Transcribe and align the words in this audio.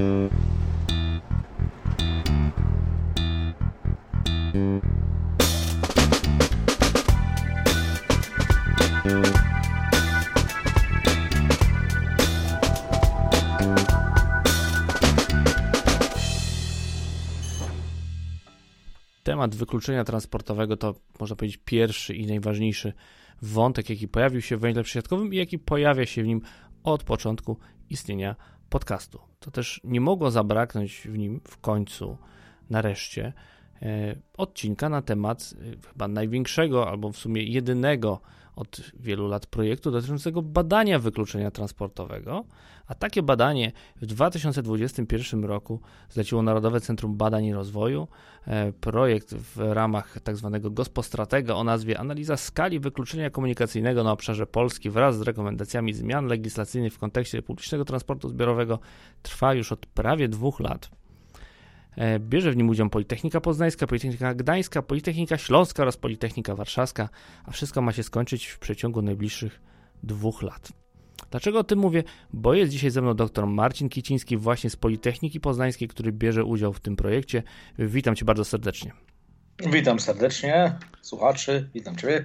Mm-hmm. 0.00 0.49
Temat 19.40 19.54
wykluczenia 19.54 20.04
transportowego 20.04 20.76
to 20.76 20.94
można 21.20 21.36
powiedzieć 21.36 21.60
pierwszy 21.64 22.14
i 22.14 22.26
najważniejszy 22.26 22.92
wątek, 23.42 23.90
jaki 23.90 24.08
pojawił 24.08 24.40
się 24.40 24.56
w 24.56 24.60
węźle 24.60 24.82
przesiadkowym 24.82 25.34
i 25.34 25.36
jaki 25.36 25.58
pojawia 25.58 26.06
się 26.06 26.22
w 26.22 26.26
nim 26.26 26.40
od 26.84 27.04
początku 27.04 27.56
istnienia 27.90 28.36
podcastu. 28.70 29.20
To 29.38 29.50
też 29.50 29.80
nie 29.84 30.00
mogło 30.00 30.30
zabraknąć 30.30 31.08
w 31.08 31.18
nim 31.18 31.40
w 31.48 31.58
końcu, 31.58 32.18
nareszcie, 32.70 33.32
e, 33.82 34.16
odcinka 34.36 34.88
na 34.88 35.02
temat 35.02 35.54
e, 35.54 35.88
chyba 35.88 36.08
największego 36.08 36.88
albo 36.88 37.12
w 37.12 37.16
sumie 37.16 37.42
jedynego 37.42 38.20
od 38.60 38.80
wielu 38.94 39.28
lat 39.28 39.46
projektu 39.46 39.90
dotyczącego 39.90 40.42
badania 40.42 40.98
wykluczenia 40.98 41.50
transportowego, 41.50 42.44
a 42.86 42.94
takie 42.94 43.22
badanie 43.22 43.72
w 43.96 44.06
2021 44.06 45.44
roku 45.44 45.80
zleciło 46.10 46.42
Narodowe 46.42 46.80
Centrum 46.80 47.16
Badań 47.16 47.44
i 47.44 47.52
Rozwoju. 47.52 48.08
E, 48.46 48.72
projekt 48.72 49.34
w 49.34 49.58
ramach 49.58 50.18
tzw. 50.24 50.50
Tak 50.52 50.72
Gospostratega 50.74 51.54
o 51.54 51.64
nazwie 51.64 51.98
Analiza 51.98 52.36
skali 52.36 52.80
wykluczenia 52.80 53.30
komunikacyjnego 53.30 54.04
na 54.04 54.12
obszarze 54.12 54.46
Polski 54.46 54.90
wraz 54.90 55.18
z 55.18 55.22
rekomendacjami 55.22 55.94
zmian 55.94 56.26
legislacyjnych 56.26 56.94
w 56.94 56.98
kontekście 56.98 57.42
publicznego 57.42 57.84
transportu 57.84 58.28
zbiorowego 58.28 58.78
trwa 59.22 59.54
już 59.54 59.72
od 59.72 59.86
prawie 59.86 60.28
dwóch 60.28 60.60
lat. 60.60 60.99
E, 62.00 62.18
bierze 62.18 62.52
w 62.52 62.56
nim 62.56 62.68
udział 62.68 62.90
Politechnika 62.90 63.40
Poznańska, 63.40 63.86
Politechnika 63.86 64.34
Gdańska, 64.34 64.82
Politechnika 64.82 65.38
Śląska 65.38 65.82
oraz 65.82 65.96
Politechnika 65.96 66.54
Warszawska, 66.54 67.08
a 67.44 67.50
wszystko 67.50 67.82
ma 67.82 67.92
się 67.92 68.02
skończyć 68.02 68.46
w 68.46 68.58
przeciągu 68.58 69.02
najbliższych 69.02 69.60
dwóch 70.02 70.42
lat. 70.42 70.72
Dlaczego 71.30 71.58
o 71.58 71.64
tym 71.64 71.78
mówię? 71.78 72.04
Bo 72.32 72.54
jest 72.54 72.72
dzisiaj 72.72 72.90
ze 72.90 73.02
mną 73.02 73.14
dr 73.14 73.46
Marcin 73.46 73.88
Kiciński 73.88 74.36
właśnie 74.36 74.70
z 74.70 74.76
Politechniki 74.76 75.40
Poznańskiej, 75.40 75.88
który 75.88 76.12
bierze 76.12 76.44
udział 76.44 76.72
w 76.72 76.80
tym 76.80 76.96
projekcie. 76.96 77.42
Witam 77.78 78.16
cię 78.16 78.24
bardzo 78.24 78.44
serdecznie. 78.44 78.92
Witam 79.72 80.00
serdecznie 80.00 80.78
słuchaczy, 81.02 81.70
witam 81.74 81.96
ciebie. 81.96 82.24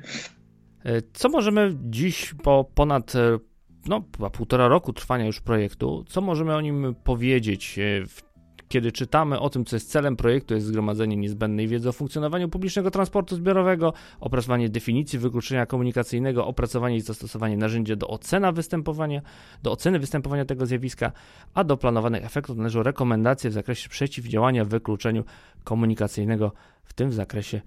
E, 0.84 1.02
co 1.14 1.30
możemy 1.30 1.74
dziś 1.84 2.36
po 2.44 2.72
ponad 2.76 3.16
e, 3.16 3.40
no, 3.86 4.02
półtora 4.34 4.68
roku 4.68 4.94
trwania 4.94 5.26
już 5.26 5.42
projektu, 5.42 6.06
co 6.08 6.22
możemy 6.22 6.56
o 6.56 6.62
nim 6.62 6.96
powiedzieć 7.04 7.80
w 8.08 8.35
kiedy 8.68 8.92
czytamy 8.92 9.40
o 9.40 9.50
tym, 9.50 9.66
co 9.66 9.76
jest 9.76 9.92
celem 9.92 10.16
projektu, 10.16 10.54
jest 10.54 10.68
zgromadzenie 10.68 11.18
niezbędnej 11.18 11.68
wiedzy 11.68 11.90
o 11.90 11.92
funkcjonowaniu 11.92 12.50
publicznego 12.50 12.92
transportu 12.92 13.36
zbiorowego, 13.36 13.94
opracowanie 14.20 14.70
definicji 14.70 15.20
wykluczenia 15.20 15.66
komunikacyjnego, 15.66 16.48
opracowanie 16.48 16.96
i 16.96 17.02
zastosowanie 17.02 17.58
narzędzia 17.58 17.96
do, 17.96 18.20
występowania, 18.54 19.22
do 19.64 19.72
oceny 19.72 20.00
występowania 20.00 20.46
tego 20.46 20.66
zjawiska, 20.66 21.12
a 21.54 21.64
do 21.64 21.78
planowanych 21.78 22.26
efektów 22.26 22.58
należą 22.58 22.84
rekomendacje 22.84 23.50
w 23.50 23.54
zakresie 23.54 23.90
przeciwdziałania 23.90 24.66
wykluczeniu 24.66 25.24
komunikacyjnego, 25.64 26.52
w 26.84 26.94
tym 26.94 27.10
w 27.10 27.14
zakresie 27.14 27.62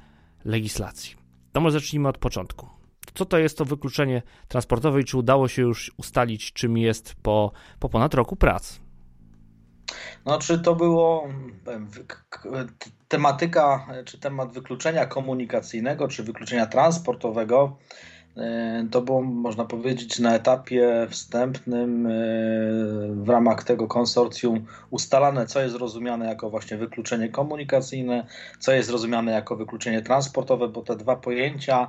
legislacji. 0.44 1.16
To 1.52 1.60
może 1.60 1.80
zacznijmy 1.80 2.08
od 2.08 2.18
początku. 2.18 2.68
Co 3.14 3.24
to 3.24 3.38
jest 3.38 3.58
to 3.58 3.64
wykluczenie 3.64 4.22
transportowe 4.48 5.00
i 5.00 5.04
czy 5.04 5.18
udało 5.18 5.48
się 5.48 5.62
już 5.62 5.92
ustalić, 5.96 6.52
czym 6.52 6.78
jest 6.78 7.14
po, 7.22 7.52
po 7.78 7.88
ponad 7.88 8.14
roku 8.14 8.36
prac? 8.36 8.87
No, 10.26 10.38
czy 10.38 10.58
to 10.58 10.74
było 10.74 11.28
tematyka, 13.08 13.86
czy 14.04 14.20
temat 14.20 14.52
wykluczenia 14.52 15.06
komunikacyjnego, 15.06 16.08
czy 16.08 16.22
wykluczenia 16.22 16.66
transportowego, 16.66 17.76
e, 18.36 18.86
to 18.90 19.02
było, 19.02 19.22
można 19.22 19.64
powiedzieć, 19.64 20.18
na 20.18 20.34
etapie 20.34 21.06
wstępnym 21.10 22.06
e, 22.06 22.10
w 23.28 23.30
ramach 23.30 23.64
tego 23.64 23.86
konsorcjum 23.86 24.66
ustalane, 24.90 25.46
co 25.46 25.60
jest 25.60 25.76
rozumiane 25.76 26.26
jako 26.26 26.50
właśnie 26.50 26.76
wykluczenie 26.76 27.28
komunikacyjne, 27.28 28.26
co 28.58 28.72
jest 28.72 28.90
rozumiane 28.90 29.32
jako 29.32 29.56
wykluczenie 29.56 30.02
transportowe, 30.02 30.68
bo 30.68 30.82
te 30.82 30.96
dwa 30.96 31.16
pojęcia 31.16 31.88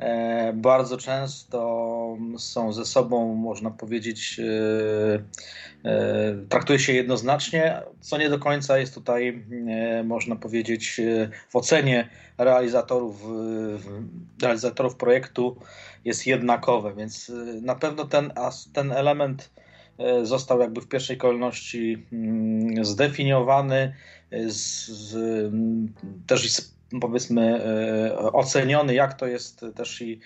E, 0.00 0.52
bardzo 0.52 0.96
często 0.96 2.16
są 2.38 2.72
ze 2.72 2.84
sobą, 2.84 3.34
można 3.34 3.70
powiedzieć, 3.70 4.40
e, 4.40 5.90
e, 5.90 6.36
traktuje 6.48 6.78
się 6.78 6.92
jednoznacznie, 6.92 7.82
co 8.00 8.18
nie 8.18 8.30
do 8.30 8.38
końca 8.38 8.78
jest 8.78 8.94
tutaj, 8.94 9.44
można 10.04 10.36
powiedzieć, 10.36 11.00
w 11.48 11.56
ocenie 11.56 12.08
realizatorów, 12.38 13.24
realizatorów 14.42 14.96
projektu 14.96 15.56
jest 16.04 16.26
jednakowe, 16.26 16.94
więc 16.94 17.32
na 17.62 17.74
pewno 17.74 18.04
ten, 18.04 18.32
ten 18.72 18.92
element 18.92 19.50
został 20.22 20.60
jakby 20.60 20.80
w 20.80 20.88
pierwszej 20.88 21.16
kolejności 21.16 22.06
mm, 22.12 22.84
zdefiniowany, 22.84 23.94
z, 24.48 24.86
z, 24.88 25.52
też 26.26 26.46
powiedzmy 27.00 27.64
e, 27.64 28.32
oceniony, 28.32 28.94
jak 28.94 29.14
to 29.14 29.26
jest 29.26 29.64
też 29.74 30.02
i, 30.02 30.20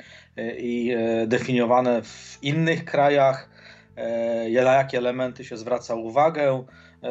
i 0.59 0.95
e, 0.97 1.27
definiowane 1.27 2.03
w 2.03 2.39
innych 2.43 2.85
krajach, 2.85 3.49
e, 3.97 4.65
na 4.65 4.73
jakie 4.75 4.99
elementy 4.99 5.45
się 5.45 5.57
zwraca 5.57 5.95
uwagę 5.95 6.65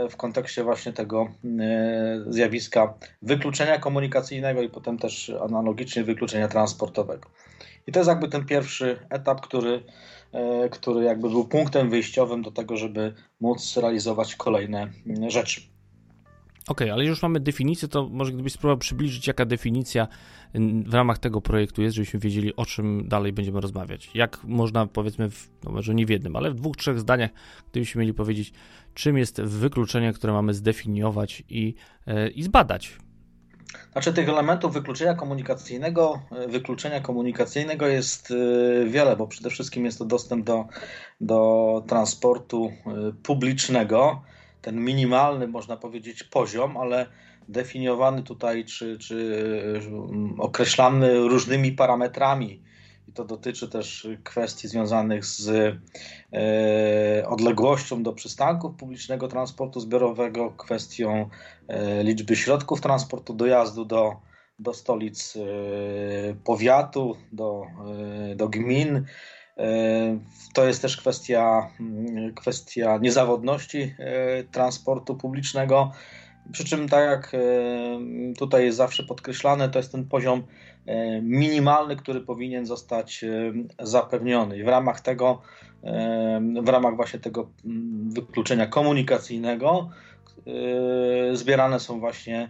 w 0.09 0.15
kontekście 0.15 0.63
właśnie 0.63 0.93
tego 0.93 1.27
zjawiska 2.27 2.93
wykluczenia 3.21 3.79
komunikacyjnego 3.79 4.61
i 4.61 4.69
potem 4.69 4.97
też 4.97 5.31
analogicznie 5.41 6.03
wykluczenia 6.03 6.47
transportowego. 6.47 7.29
I 7.87 7.91
to 7.91 7.99
jest 7.99 8.09
jakby 8.09 8.27
ten 8.27 8.45
pierwszy 8.45 8.99
etap, 9.09 9.41
który, 9.41 9.83
który 10.71 11.05
jakby 11.05 11.29
był 11.29 11.47
punktem 11.47 11.89
wyjściowym 11.89 12.41
do 12.41 12.51
tego, 12.51 12.77
żeby 12.77 13.13
móc 13.39 13.77
realizować 13.77 14.35
kolejne 14.35 14.89
rzeczy. 15.27 15.61
Okej, 16.67 16.87
okay, 16.87 16.93
ale 16.93 17.05
już 17.05 17.21
mamy 17.21 17.39
definicję, 17.39 17.87
to 17.87 18.09
może 18.09 18.31
gdybyś 18.31 18.53
spróbował 18.53 18.77
przybliżyć, 18.77 19.27
jaka 19.27 19.45
definicja 19.45 20.07
w 20.85 20.93
ramach 20.93 21.17
tego 21.17 21.41
projektu 21.41 21.81
jest, 21.81 21.95
żebyśmy 21.95 22.19
wiedzieli, 22.19 22.55
o 22.55 22.65
czym 22.65 23.07
dalej 23.07 23.33
będziemy 23.33 23.61
rozmawiać. 23.61 24.09
Jak 24.13 24.43
można, 24.43 24.87
powiedzmy, 24.87 25.29
w, 25.29 25.49
no 25.63 25.71
może 25.71 25.95
nie 25.95 26.05
w 26.05 26.09
jednym, 26.09 26.35
ale 26.35 26.51
w 26.51 26.55
dwóch, 26.55 26.77
trzech 26.77 26.99
zdaniach, 26.99 27.31
gdybyśmy 27.71 27.99
mieli 28.01 28.13
powiedzieć, 28.13 28.53
czym 28.93 29.17
jest 29.17 29.41
wykluczenie, 29.41 30.13
które 30.13 30.33
mamy 30.33 30.53
zdefiniować 30.53 31.43
i, 31.49 31.75
e, 32.07 32.29
i 32.29 32.43
zbadać. 32.43 32.97
Znaczy 33.91 34.13
tych 34.13 34.29
elementów 34.29 34.73
wykluczenia 34.73 35.13
komunikacyjnego, 35.13 36.19
e, 36.31 36.47
wykluczenia 36.47 36.99
komunikacyjnego 36.99 37.87
jest 37.87 38.31
e, 38.31 38.85
wiele, 38.85 39.15
bo 39.15 39.27
przede 39.27 39.49
wszystkim 39.49 39.85
jest 39.85 39.99
to 39.99 40.05
dostęp 40.05 40.45
do, 40.45 40.65
do 41.21 41.83
transportu 41.87 42.71
publicznego, 43.23 44.21
ten 44.61 44.83
minimalny, 44.83 45.47
można 45.47 45.77
powiedzieć, 45.77 46.23
poziom, 46.23 46.77
ale 46.77 47.05
definiowany 47.49 48.23
tutaj, 48.23 48.65
czy, 48.65 48.97
czy 48.97 49.41
określany 50.37 51.19
różnymi 51.19 51.71
parametrami. 51.71 52.61
To 53.13 53.25
dotyczy 53.25 53.69
też 53.69 54.07
kwestii 54.23 54.67
związanych 54.67 55.25
z 55.25 55.49
e, 56.33 57.27
odległością 57.27 58.03
do 58.03 58.13
przystanków 58.13 58.75
publicznego 58.75 59.27
transportu 59.27 59.79
zbiorowego, 59.79 60.51
kwestią 60.51 61.29
e, 61.67 62.03
liczby 62.03 62.35
środków 62.35 62.81
transportu 62.81 63.33
dojazdu 63.33 63.85
do, 63.85 64.15
do 64.59 64.73
stolic 64.73 65.35
e, 65.35 65.39
powiatu, 66.43 67.17
do, 67.31 67.65
e, 68.31 68.35
do 68.35 68.49
gmin, 68.49 69.05
E, 69.57 70.19
to 70.53 70.67
jest 70.67 70.81
też 70.81 70.97
kwestia, 70.97 71.69
mm, 71.79 72.33
kwestia 72.33 72.97
niezawodności 72.97 73.95
e, 73.99 74.43
transportu 74.43 75.15
publicznego. 75.15 75.91
Przy 76.51 76.65
czym, 76.65 76.89
tak 76.89 77.09
jak 77.09 77.31
tutaj 78.37 78.65
jest 78.65 78.77
zawsze 78.77 79.03
podkreślane, 79.03 79.69
to 79.69 79.79
jest 79.79 79.91
ten 79.91 80.05
poziom 80.05 80.43
minimalny, 81.21 81.95
który 81.95 82.21
powinien 82.21 82.65
zostać 82.65 83.25
zapewniony. 83.79 84.57
I 84.57 84.63
w 84.63 84.67
ramach 84.67 85.01
tego, 85.01 85.41
w 86.63 86.69
ramach 86.69 86.95
właśnie 86.95 87.19
tego 87.19 87.49
mm, 87.65 88.11
wykluczenia 88.11 88.67
komunikacyjnego, 88.67 89.89
zbierane 91.33 91.79
są 91.79 91.99
właśnie 91.99 92.49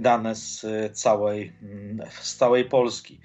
dane 0.00 0.34
z 0.34 0.66
całej, 0.92 1.52
mm, 1.62 2.06
z 2.10 2.36
całej 2.36 2.64
Polski. 2.64 3.20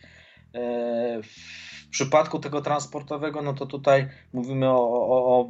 W 1.23 1.91
przypadku 1.91 2.39
tego 2.39 2.61
transportowego, 2.61 3.41
no 3.41 3.53
to 3.53 3.65
tutaj 3.65 4.07
mówimy 4.33 4.69
o, 4.69 5.07
o, 5.07 5.47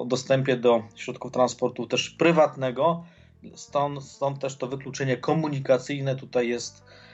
o 0.00 0.04
dostępie 0.04 0.56
do 0.56 0.82
środków 0.94 1.32
transportu 1.32 1.86
też 1.86 2.10
prywatnego, 2.10 3.04
stąd, 3.54 4.04
stąd 4.04 4.38
też 4.38 4.56
to 4.56 4.66
wykluczenie 4.66 5.16
komunikacyjne 5.16 6.16
tutaj 6.16 6.48
jest 6.48 6.84
e, 6.84 7.07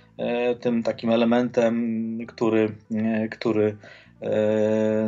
tym 0.60 0.82
takim 0.82 1.10
elementem, 1.10 2.18
który, 2.26 2.74
e, 2.94 3.28
który 3.28 3.76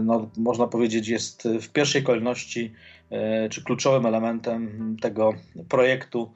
no, 0.03 0.31
można 0.37 0.67
powiedzieć, 0.67 1.09
jest 1.09 1.49
w 1.61 1.69
pierwszej 1.69 2.03
kolejności 2.03 2.73
czy 3.51 3.65
kluczowym 3.65 4.07
elementem 4.07 4.97
tego 5.03 5.33
projektu 5.69 6.33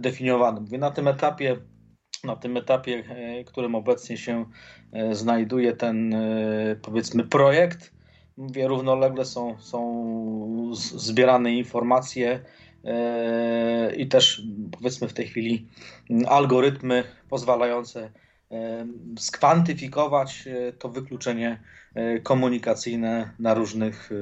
definiowanym. 0.00 0.66
Na 0.78 0.90
tym 0.90 1.08
etapie, 1.08 1.56
na 2.24 2.36
tym 2.36 2.56
etapie, 2.56 3.04
którym 3.46 3.74
obecnie 3.74 4.16
się 4.16 4.44
znajduje 5.12 5.72
ten 5.72 6.14
powiedzmy 6.82 7.24
projekt, 7.24 7.92
mówię, 8.36 8.68
równolegle 8.68 9.24
są, 9.24 9.58
są 9.58 10.74
zbierane 10.74 11.52
informacje 11.52 12.40
i 13.96 14.08
też 14.08 14.42
powiedzmy 14.70 15.08
w 15.08 15.12
tej 15.12 15.26
chwili 15.26 15.66
algorytmy 16.26 17.04
pozwalające 17.28 18.10
skwantyfikować 19.18 20.44
e, 20.46 20.72
to 20.72 20.88
wykluczenie 20.88 21.60
e, 21.94 22.18
komunikacyjne 22.18 23.30
na 23.38 23.54
różnych, 23.54 24.12
e, 24.12 24.16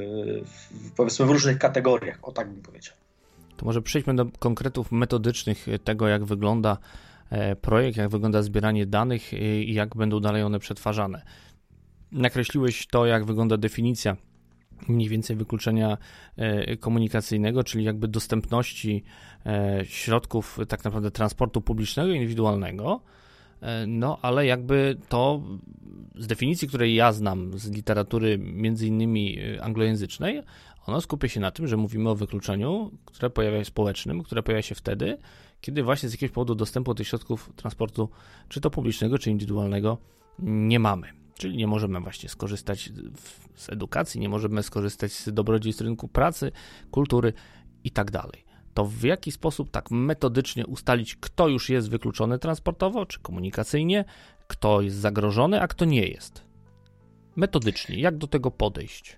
powiedzmy 0.96 1.26
w 1.26 1.30
różnych 1.30 1.58
kategoriach, 1.58 2.18
o 2.22 2.32
tak 2.32 2.50
bym 2.50 2.62
powiedział. 2.62 2.94
To 3.56 3.66
może 3.66 3.82
przejdźmy 3.82 4.14
do 4.14 4.26
konkretów 4.38 4.92
metodycznych 4.92 5.66
tego, 5.84 6.08
jak 6.08 6.24
wygląda 6.24 6.78
projekt, 7.60 7.96
jak 7.96 8.08
wygląda 8.08 8.42
zbieranie 8.42 8.86
danych 8.86 9.32
i 9.32 9.74
jak 9.74 9.96
będą 9.96 10.20
dalej 10.20 10.42
one 10.42 10.58
przetwarzane. 10.58 11.22
Nakreśliłeś 12.12 12.86
to, 12.86 13.06
jak 13.06 13.24
wygląda 13.24 13.56
definicja 13.56 14.16
mniej 14.88 15.08
więcej 15.08 15.36
wykluczenia 15.36 15.98
komunikacyjnego, 16.80 17.64
czyli 17.64 17.84
jakby 17.84 18.08
dostępności 18.08 19.04
środków 19.84 20.58
tak 20.68 20.84
naprawdę 20.84 21.10
transportu 21.10 21.60
publicznego 21.60 22.12
indywidualnego 22.12 23.00
E, 23.60 23.86
no, 23.86 24.18
ale 24.22 24.46
jakby 24.46 24.96
to 25.08 25.42
z 26.14 26.26
definicji, 26.26 26.68
której 26.68 26.94
ja 26.94 27.12
znam 27.12 27.58
z 27.58 27.70
literatury 27.70 28.38
między 28.38 28.86
innymi 28.86 29.38
e, 29.38 29.64
anglojęzycznej, 29.64 30.42
ono 30.86 31.00
skupia 31.00 31.28
się 31.28 31.40
na 31.40 31.50
tym, 31.50 31.66
że 31.66 31.76
mówimy 31.76 32.10
o 32.10 32.14
wykluczeniu, 32.14 32.90
które 33.04 33.30
pojawia 33.30 33.58
się 33.58 33.64
społecznym, 33.64 34.22
które 34.22 34.42
pojawia 34.42 34.62
się 34.62 34.74
wtedy, 34.74 35.18
kiedy 35.60 35.82
właśnie 35.82 36.08
z 36.08 36.12
jakiegoś 36.12 36.34
powodu 36.34 36.54
dostępu 36.54 36.94
do 36.94 36.98
tych 36.98 37.08
środków 37.08 37.52
transportu, 37.56 38.08
czy 38.48 38.60
to 38.60 38.70
publicznego, 38.70 39.18
czy 39.18 39.30
indywidualnego, 39.30 39.98
nie 40.38 40.78
mamy. 40.78 41.25
Czyli 41.38 41.56
nie 41.56 41.66
możemy 41.66 42.00
właśnie 42.00 42.28
skorzystać 42.28 42.92
z 43.54 43.70
edukacji, 43.70 44.20
nie 44.20 44.28
możemy 44.28 44.62
skorzystać 44.62 45.12
z 45.12 45.34
dobrodziejstw 45.34 45.82
rynku 45.82 46.08
pracy, 46.08 46.52
kultury 46.90 47.32
i 47.84 47.90
tak 47.90 48.10
dalej 48.10 48.46
to 48.76 48.84
w 48.84 49.02
jaki 49.02 49.32
sposób 49.32 49.70
tak 49.70 49.90
metodycznie 49.90 50.66
ustalić, 50.66 51.16
kto 51.16 51.48
już 51.48 51.70
jest 51.70 51.90
wykluczony 51.90 52.38
transportowo 52.38 53.06
czy 53.06 53.20
komunikacyjnie, 53.20 54.04
kto 54.46 54.80
jest 54.80 54.96
zagrożony, 54.96 55.60
a 55.60 55.68
kto 55.68 55.84
nie 55.84 56.06
jest? 56.06 56.42
Metodycznie, 57.36 58.00
jak 58.00 58.18
do 58.18 58.26
tego 58.26 58.50
podejść? 58.50 59.16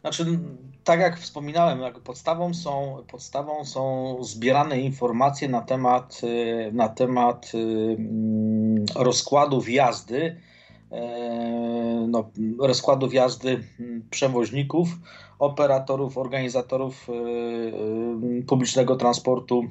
Znaczy, 0.00 0.38
tak 0.84 1.00
jak 1.00 1.20
wspominałem, 1.20 1.94
podstawą 2.04 2.54
są, 2.54 3.04
podstawą 3.08 3.64
są 3.64 4.16
zbierane 4.24 4.80
informacje 4.80 5.48
na 5.48 5.60
temat, 5.60 6.20
na 6.72 6.88
temat 6.88 7.52
mm, 7.54 8.84
rozkładów 8.94 9.68
jazdy, 9.68 10.40
no, 12.08 12.30
rozkładów 12.58 13.14
jazdy 13.14 13.60
mm, 13.80 14.02
przewoźników 14.10 14.88
operatorów, 15.38 16.18
organizatorów 16.18 17.08
y, 17.08 17.12
y, 17.12 18.42
publicznego 18.46 18.96
transportu 18.96 19.62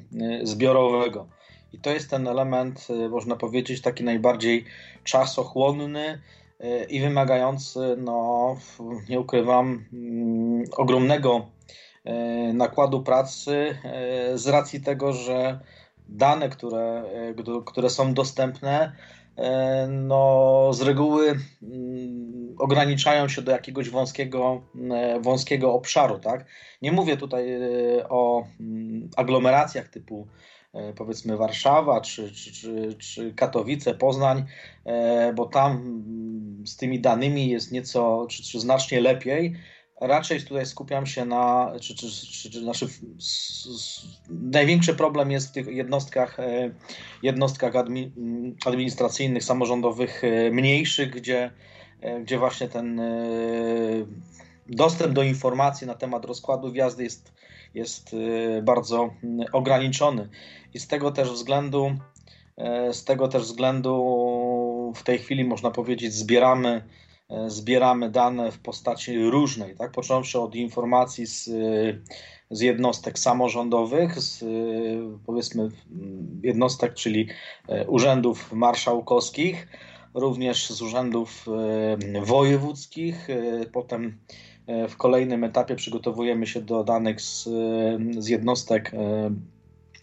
zbiorowego. 0.44 1.28
I 1.74 1.80
to 1.80 1.90
jest 1.90 2.10
ten 2.10 2.28
element, 2.28 2.88
można 3.10 3.36
powiedzieć, 3.36 3.82
taki 3.82 4.04
najbardziej 4.04 4.66
czasochłonny 5.04 6.22
i 6.90 7.02
wymagający, 7.02 7.80
no, 7.98 8.56
nie 9.10 9.20
ukrywam, 9.20 9.86
mm, 9.94 10.64
ogromnego 10.78 11.46
nakładu 12.54 13.04
pracy 13.04 13.78
z 14.36 14.48
racji 14.48 14.82
tego, 14.82 15.14
że 15.14 15.60
dane, 16.10 16.50
które, 16.50 17.04
które 17.66 17.90
są 17.90 18.14
dostępne, 18.14 18.94
E, 19.23 19.23
no, 19.90 20.70
z 20.74 20.82
reguły 20.82 21.36
mm, 21.64 22.56
ograniczają 22.60 23.28
się 23.28 23.42
do 23.42 23.52
jakiegoś 23.52 23.90
wąskiego, 23.90 24.62
e, 24.92 25.20
wąskiego 25.20 25.74
obszaru. 25.74 26.20
Tak? 26.20 26.46
Nie 26.82 26.92
mówię 26.92 27.18
tutaj 27.18 27.54
e, 27.54 27.60
o 28.10 28.48
mm, 28.60 29.10
aglomeracjach 29.16 29.88
typu 29.88 30.28
powiedzmy 30.96 31.38
Warszawa 31.38 32.02
czy, 32.02 32.32
czy, 32.32 32.52
czy, 32.52 32.96
czy 33.00 33.34
Katowice, 33.34 33.96
Poznań, 33.96 34.46
bo 35.36 35.46
tam 35.46 35.72
mm, 35.72 36.68
z 36.68 36.78
tymi 36.78 37.00
danymi 37.00 37.50
jest 37.50 37.72
nieco 37.72 38.28
czy, 38.30 38.44
czy 38.44 38.60
znacznie 38.60 39.02
lepiej. 39.02 39.56
Raczej 40.04 40.42
tutaj 40.42 40.66
skupiam 40.66 41.06
się 41.06 41.26
na, 41.26 41.72
czy, 41.82 41.96
czy, 41.96 42.12
czy, 42.12 42.52
czy 42.52 42.60
znaczy, 42.60 42.88
największy 44.30 44.96
problem 44.96 45.32
jest 45.32 45.50
w 45.50 45.52
tych 45.52 45.68
jednostkach, 45.68 46.40
e, 46.40 46.72
jednostkach 47.24 47.74
administracyjnych, 48.66 49.44
samorządowych, 49.44 50.24
e, 50.24 50.52
mniejszych, 50.52 51.10
gdzie, 51.10 51.52
e, 52.02 52.22
gdzie 52.22 52.40
właśnie 52.40 52.70
ten 52.70 53.02
dostęp 54.68 55.14
do 55.14 55.24
informacji 55.24 55.88
na 55.88 55.96
temat 55.96 56.26
rozkładu 56.26 56.72
wjazdy 56.72 57.04
jest, 57.04 57.34
jest 57.74 58.16
bardzo 58.64 59.14
ograniczony. 59.52 60.30
I 60.74 60.80
z 60.80 60.88
tego 60.88 61.12
też 61.12 61.32
względu, 61.32 61.96
z 62.92 63.04
tego 63.04 63.28
też 63.28 63.44
względu 63.44 64.94
w 64.96 65.04
tej 65.04 65.20
chwili 65.20 65.44
można 65.44 65.72
powiedzieć, 65.72 66.14
zbieramy 66.14 66.84
zbieramy 67.48 68.10
dane 68.10 68.52
w 68.52 68.60
postaci 68.60 69.30
różnej, 69.30 69.76
tak? 69.76 69.92
począwszy 69.92 70.40
od 70.40 70.56
informacji 70.56 71.26
z, 71.28 71.50
z 72.50 72.62
jednostek 72.62 73.20
samorządowych, 73.20 74.20
z 74.20 74.46
powiedzmy 75.26 75.70
jednostek, 76.44 76.94
czyli 76.94 77.28
e, 77.68 77.88
urzędów 77.88 78.54
marszałkowskich, 78.54 79.68
również 80.14 80.70
z 80.70 80.82
urzędów 80.82 81.46
e, 82.16 82.22
wojewódzkich. 82.22 83.28
Potem 83.72 84.18
w 84.90 84.98
kolejnym 84.98 85.44
etapie 85.44 85.76
przygotowujemy 85.76 86.48
się 86.48 86.62
do 86.62 86.84
danych 86.84 87.22
z, 87.22 87.50
z 88.18 88.28
jednostek 88.28 88.92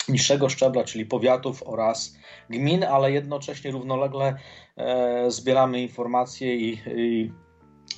niższego 0.08 0.48
szczebla, 0.48 0.84
czyli 0.84 1.06
powiatów 1.06 1.62
oraz 1.66 2.16
gmin, 2.50 2.84
ale 2.84 3.12
jednocześnie 3.12 3.70
równolegle 3.70 4.34
e, 4.76 5.30
zbieramy 5.30 5.82
informacje 5.82 6.56
i, 6.56 6.78
i, 6.96 7.32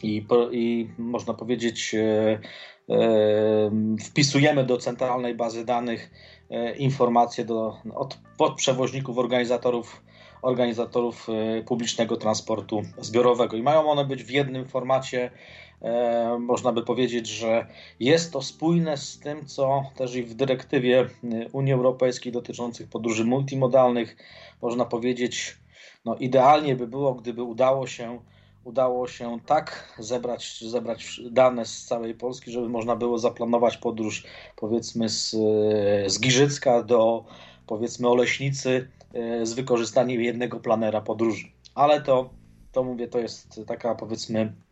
i, 0.02 0.26
i 0.52 0.88
można 0.98 1.34
powiedzieć, 1.34 1.94
e, 1.94 2.38
e, 2.90 3.70
wpisujemy 4.04 4.64
do 4.64 4.76
centralnej 4.76 5.34
bazy 5.34 5.64
danych 5.64 6.10
informacje 6.78 7.44
do, 7.44 7.76
od, 7.94 8.18
od 8.38 8.54
przewoźników, 8.54 9.18
organizatorów 9.18 10.02
organizatorów 10.42 11.26
publicznego 11.66 12.16
transportu 12.16 12.82
zbiorowego. 12.98 13.56
I 13.56 13.62
mają 13.62 13.90
one 13.90 14.04
być 14.04 14.24
w 14.24 14.30
jednym 14.30 14.68
formacie 14.68 15.30
można 16.38 16.72
by 16.72 16.82
powiedzieć, 16.82 17.26
że 17.26 17.66
jest 18.00 18.32
to 18.32 18.42
spójne 18.42 18.96
z 18.96 19.18
tym, 19.18 19.46
co 19.46 19.82
też 19.96 20.14
i 20.14 20.22
w 20.22 20.34
dyrektywie 20.34 21.00
e, 21.00 21.08
Unii 21.52 21.72
Europejskiej 21.72 22.32
dotyczących 22.32 22.88
podróży 22.88 23.24
multimodalnych, 23.24 24.16
można 24.62 24.84
powiedzieć, 24.84 25.56
no 26.04 26.16
idealnie 26.16 26.76
by 26.76 26.86
było, 26.86 27.14
gdyby 27.14 27.42
udało 27.42 27.86
się 27.86 28.20
udało 28.64 29.08
się 29.08 29.38
tak 29.46 29.94
zebrać, 29.98 30.64
zebrać 30.64 31.20
dane 31.30 31.64
z 31.64 31.84
całej 31.84 32.14
Polski, 32.14 32.52
żeby 32.52 32.68
można 32.68 32.96
było 32.96 33.18
zaplanować 33.18 33.76
podróż 33.76 34.24
powiedzmy 34.56 35.08
z, 35.08 35.34
e, 35.34 36.10
z 36.10 36.20
Giżycka 36.20 36.82
do 36.82 37.24
powiedzmy 37.66 38.08
Oleśnicy 38.08 38.88
z 39.42 39.52
wykorzystaniem 39.52 40.20
jednego 40.20 40.60
planera 40.60 41.00
podróży. 41.00 41.46
Ale 41.74 42.00
to, 42.00 42.30
to 42.72 42.84
mówię, 42.84 43.08
to 43.08 43.18
jest 43.18 43.60
taka 43.66 43.94
powiedzmy 43.94 44.52
E, 44.52 44.54
e, 44.54 44.71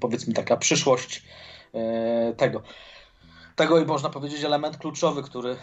powiedzmy 0.00 0.34
taka 0.34 0.56
przyszłość 0.56 1.22
e, 1.74 2.32
tego. 2.36 2.62
Tego 3.56 3.80
i 3.80 3.86
można 3.86 4.10
powiedzieć 4.10 4.44
element 4.44 4.76
kluczowy, 4.76 5.22
który, 5.22 5.56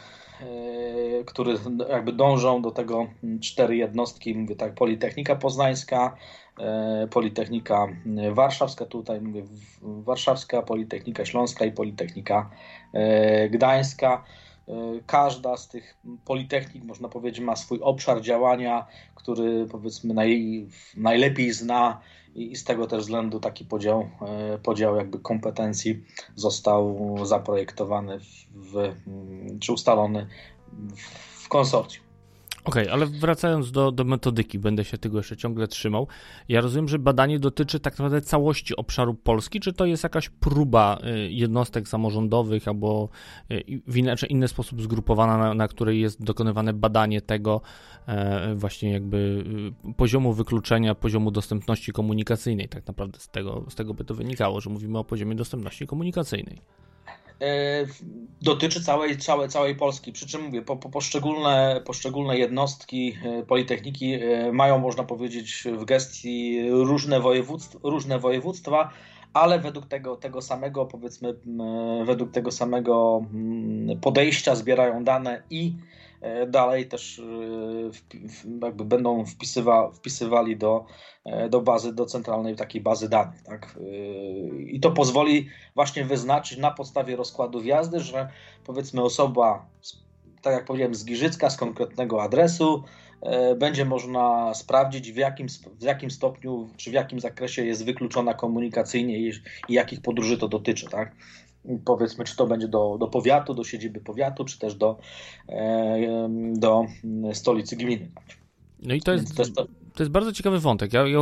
który 1.25 1.55
jakby 1.89 2.13
dążą 2.13 2.61
do 2.61 2.71
tego 2.71 3.07
cztery 3.41 3.75
jednostki, 3.75 4.35
mówię 4.35 4.55
tak, 4.55 4.73
Politechnika 4.73 5.35
Poznańska, 5.35 6.17
Politechnika 7.11 7.87
Warszawska, 8.31 8.85
tutaj 8.85 9.21
mówię 9.21 9.43
Warszawska, 9.81 10.61
Politechnika 10.61 11.25
Śląska 11.25 11.65
i 11.65 11.71
Politechnika 11.71 12.49
Gdańska. 13.49 14.23
Każda 15.05 15.57
z 15.57 15.67
tych 15.67 15.97
politechnik, 16.25 16.83
można 16.83 17.09
powiedzieć, 17.09 17.39
ma 17.39 17.55
swój 17.55 17.79
obszar 17.81 18.21
działania, 18.21 18.87
który 19.15 19.65
powiedzmy 19.65 20.13
naj, 20.13 20.67
najlepiej 20.97 21.51
zna 21.51 22.01
i 22.35 22.55
z 22.55 22.63
tego 22.63 22.87
też 22.87 23.01
względu 23.01 23.39
taki 23.39 23.65
podział, 23.65 24.09
e, 24.21 24.57
podział 24.57 24.95
jakby 24.95 25.19
kompetencji 25.19 26.03
został 26.35 27.15
zaprojektowany 27.23 28.19
w, 28.53 28.93
czy 29.59 29.73
ustalony 29.73 30.27
w 31.33 31.49
konsorcjum. 31.49 32.08
Okej, 32.65 32.83
okay, 32.83 32.93
ale 32.93 33.05
wracając 33.05 33.71
do, 33.71 33.91
do 33.91 34.03
metodyki, 34.03 34.59
będę 34.59 34.85
się 34.85 34.97
tego 34.97 35.17
jeszcze 35.17 35.37
ciągle 35.37 35.67
trzymał. 35.67 36.07
Ja 36.49 36.61
rozumiem, 36.61 36.87
że 36.87 36.99
badanie 36.99 37.39
dotyczy 37.39 37.79
tak 37.79 37.93
naprawdę 37.93 38.21
całości 38.21 38.75
obszaru 38.75 39.13
Polski, 39.13 39.59
czy 39.59 39.73
to 39.73 39.85
jest 39.85 40.03
jakaś 40.03 40.29
próba 40.29 40.99
y, 41.03 41.31
jednostek 41.31 41.87
samorządowych 41.87 42.67
albo 42.67 43.09
y, 43.51 43.81
w 43.87 43.97
inaczej, 43.97 44.31
inny 44.31 44.47
sposób 44.47 44.81
zgrupowana, 44.81 45.37
na, 45.37 45.53
na 45.53 45.67
której 45.67 46.01
jest 46.01 46.23
dokonywane 46.23 46.73
badanie 46.73 47.21
tego 47.21 47.61
e, 48.07 48.55
właśnie 48.55 48.91
jakby 48.91 49.43
y, 49.89 49.93
poziomu 49.93 50.33
wykluczenia, 50.33 50.95
poziomu 50.95 51.31
dostępności 51.31 51.91
komunikacyjnej. 51.91 52.69
Tak 52.69 52.87
naprawdę 52.87 53.19
z 53.19 53.29
tego, 53.29 53.65
z 53.69 53.75
tego 53.75 53.93
by 53.93 54.05
to 54.05 54.13
wynikało, 54.13 54.61
że 54.61 54.69
mówimy 54.69 54.97
o 54.97 55.03
poziomie 55.03 55.35
dostępności 55.35 55.87
komunikacyjnej. 55.87 56.61
E, 57.41 57.85
dotyczy 58.41 58.83
całej, 58.83 59.17
całej, 59.17 59.49
całej 59.49 59.75
Polski. 59.75 60.11
Przy 60.11 60.27
czym 60.27 60.41
mówię, 60.41 60.61
po, 60.61 60.77
po 60.77 60.89
poszczególne, 60.89 61.81
poszczególne 61.85 62.37
jednostki 62.37 63.17
e, 63.23 63.45
Politechniki 63.45 64.13
e, 64.13 64.51
mają, 64.51 64.77
można 64.77 65.03
powiedzieć, 65.03 65.63
w 65.77 65.85
gestii 65.85 66.69
różne 66.69 67.19
województwa, 67.19 67.79
różne 67.83 68.19
województwa 68.19 68.93
ale 69.33 69.59
według 69.59 69.85
tego, 69.85 70.15
tego 70.15 70.41
samego, 70.41 70.85
powiedzmy, 70.85 71.35
według 72.05 72.31
tego 72.31 72.51
samego 72.51 73.21
podejścia 74.01 74.55
zbierają 74.55 75.03
dane 75.03 75.43
i 75.49 75.75
E, 76.21 76.47
dalej 76.47 76.87
też 76.87 77.19
e, 77.19 78.65
jakby 78.65 78.85
będą 78.85 79.25
wpisywa, 79.25 79.91
wpisywali 79.91 80.57
do, 80.57 80.85
e, 81.25 81.49
do 81.49 81.61
bazy, 81.61 81.93
do 81.93 82.05
centralnej 82.05 82.55
takiej 82.55 82.81
bazy 82.81 83.09
danych. 83.09 83.41
Tak? 83.41 83.79
I 84.67 84.79
to 84.79 84.91
pozwoli 84.91 85.49
właśnie 85.75 86.05
wyznaczyć 86.05 86.57
na 86.57 86.71
podstawie 86.71 87.15
rozkładu 87.15 87.63
jazdy, 87.63 87.99
że 87.99 88.29
powiedzmy 88.65 89.01
osoba, 89.01 89.65
tak 90.41 90.53
jak 90.53 90.65
powiedziałem, 90.65 90.95
z 90.95 91.05
Giżycka, 91.05 91.49
z 91.49 91.57
konkretnego 91.57 92.23
adresu, 92.23 92.83
będzie 93.59 93.85
można 93.85 94.53
sprawdzić 94.53 95.11
w 95.11 95.15
jakim, 95.15 95.47
w 95.79 95.83
jakim 95.83 96.11
stopniu 96.11 96.69
czy 96.77 96.89
w 96.89 96.93
jakim 96.93 97.19
zakresie 97.19 97.65
jest 97.65 97.85
wykluczona 97.85 98.33
komunikacyjnie 98.33 99.19
i 99.19 99.31
jakich 99.69 100.01
podróży 100.01 100.37
to 100.37 100.47
dotyczy. 100.47 100.89
Tak? 100.89 101.15
powiedzmy, 101.85 102.25
czy 102.25 102.35
to 102.35 102.47
będzie 102.47 102.67
do, 102.67 102.97
do 102.99 103.07
powiatu, 103.07 103.53
do 103.53 103.63
siedziby 103.63 103.99
powiatu, 103.99 104.45
czy 104.45 104.59
też 104.59 104.75
do, 104.75 104.99
e, 105.49 106.29
do 106.53 106.85
stolicy 107.33 107.75
gminy. 107.75 108.11
No 108.83 108.93
i 108.93 109.01
to 109.01 109.13
jest, 109.13 109.35
to 109.35 109.41
jest, 109.41 109.55
to... 109.55 109.65
to 109.65 110.03
jest, 110.03 110.11
bardzo 110.11 110.31
ciekawy 110.31 110.59
wątek. 110.59 110.93
Ja, 110.93 111.07
ja 111.07 111.19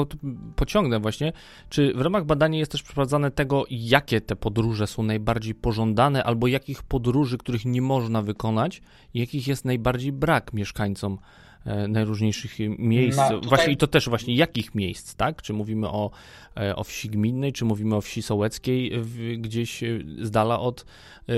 pociągnę 0.55 0.99
właśnie. 0.99 1.33
Czy 1.69 1.93
w 1.93 2.01
ramach 2.01 2.25
badania 2.25 2.59
jest 2.59 2.71
też 2.71 2.83
przeprowadzane 2.83 3.31
tego, 3.31 3.65
jakie 3.69 4.21
te 4.21 4.35
podróże 4.35 4.87
są 4.87 5.03
najbardziej 5.03 5.55
pożądane, 5.55 6.23
albo 6.23 6.47
jakich 6.47 6.83
podróży, 6.83 7.37
których 7.37 7.65
nie 7.65 7.81
można 7.81 8.21
wykonać, 8.21 8.81
jakich 9.13 9.47
jest 9.47 9.65
najbardziej 9.65 10.11
brak 10.11 10.53
mieszkańcom 10.53 11.17
E, 11.17 11.46
najróżniejszych 11.87 12.55
miejsc. 12.79 13.17
No, 13.17 13.29
tutaj... 13.29 13.49
Właśnie 13.49 13.73
i 13.73 13.77
to 13.77 13.87
też 13.87 14.09
właśnie 14.09 14.35
jakich 14.35 14.75
miejsc, 14.75 15.15
tak? 15.15 15.41
Czy 15.41 15.53
mówimy 15.53 15.89
o, 15.89 16.11
e, 16.57 16.75
o 16.75 16.83
wsi 16.83 17.09
gminnej, 17.09 17.53
czy 17.53 17.65
mówimy 17.65 17.95
o 17.95 18.01
wsi 18.01 18.21
sołeckiej 18.21 18.91
gdzieś 19.37 19.83
e, 19.83 19.99
z 20.21 20.31
dala 20.31 20.59
od 20.59 20.85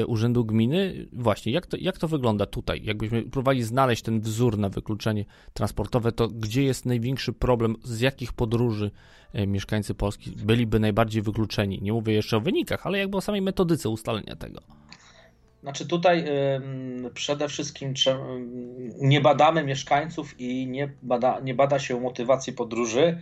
urzędu 0.07 0.45
gminy? 0.45 1.07
Właśnie, 1.13 1.51
jak 1.51 1.67
to, 1.67 1.77
jak 1.79 1.97
to 1.97 2.07
wygląda 2.07 2.45
tutaj? 2.45 2.81
Jakbyśmy 2.83 3.23
próbowali 3.23 3.63
znaleźć 3.63 4.01
ten 4.01 4.21
wzór 4.21 4.57
na 4.57 4.69
wykluczenie 4.69 5.25
transportowe, 5.53 6.11
to 6.11 6.27
gdzie 6.27 6.63
jest 6.63 6.85
największy 6.85 7.33
problem, 7.33 7.75
z 7.83 7.99
jakich 7.99 8.33
podróży 8.33 8.91
mieszkańcy 9.47 9.93
Polski 9.93 10.31
byliby 10.31 10.79
najbardziej 10.79 11.21
wykluczeni? 11.21 11.79
Nie 11.81 11.93
mówię 11.93 12.13
jeszcze 12.13 12.37
o 12.37 12.41
wynikach, 12.41 12.85
ale 12.85 12.97
jakby 12.97 13.17
o 13.17 13.21
samej 13.21 13.41
metodyce 13.41 13.89
ustalenia 13.89 14.35
tego. 14.35 14.78
Znaczy 15.61 15.87
tutaj 15.87 16.25
przede 17.13 17.47
wszystkim 17.47 17.93
nie 19.01 19.21
badamy 19.21 19.63
mieszkańców 19.63 20.39
i 20.39 20.67
nie 20.67 20.91
bada, 21.01 21.39
nie 21.39 21.53
bada 21.53 21.79
się 21.79 21.99
motywacji 21.99 22.53
podróży, 22.53 23.17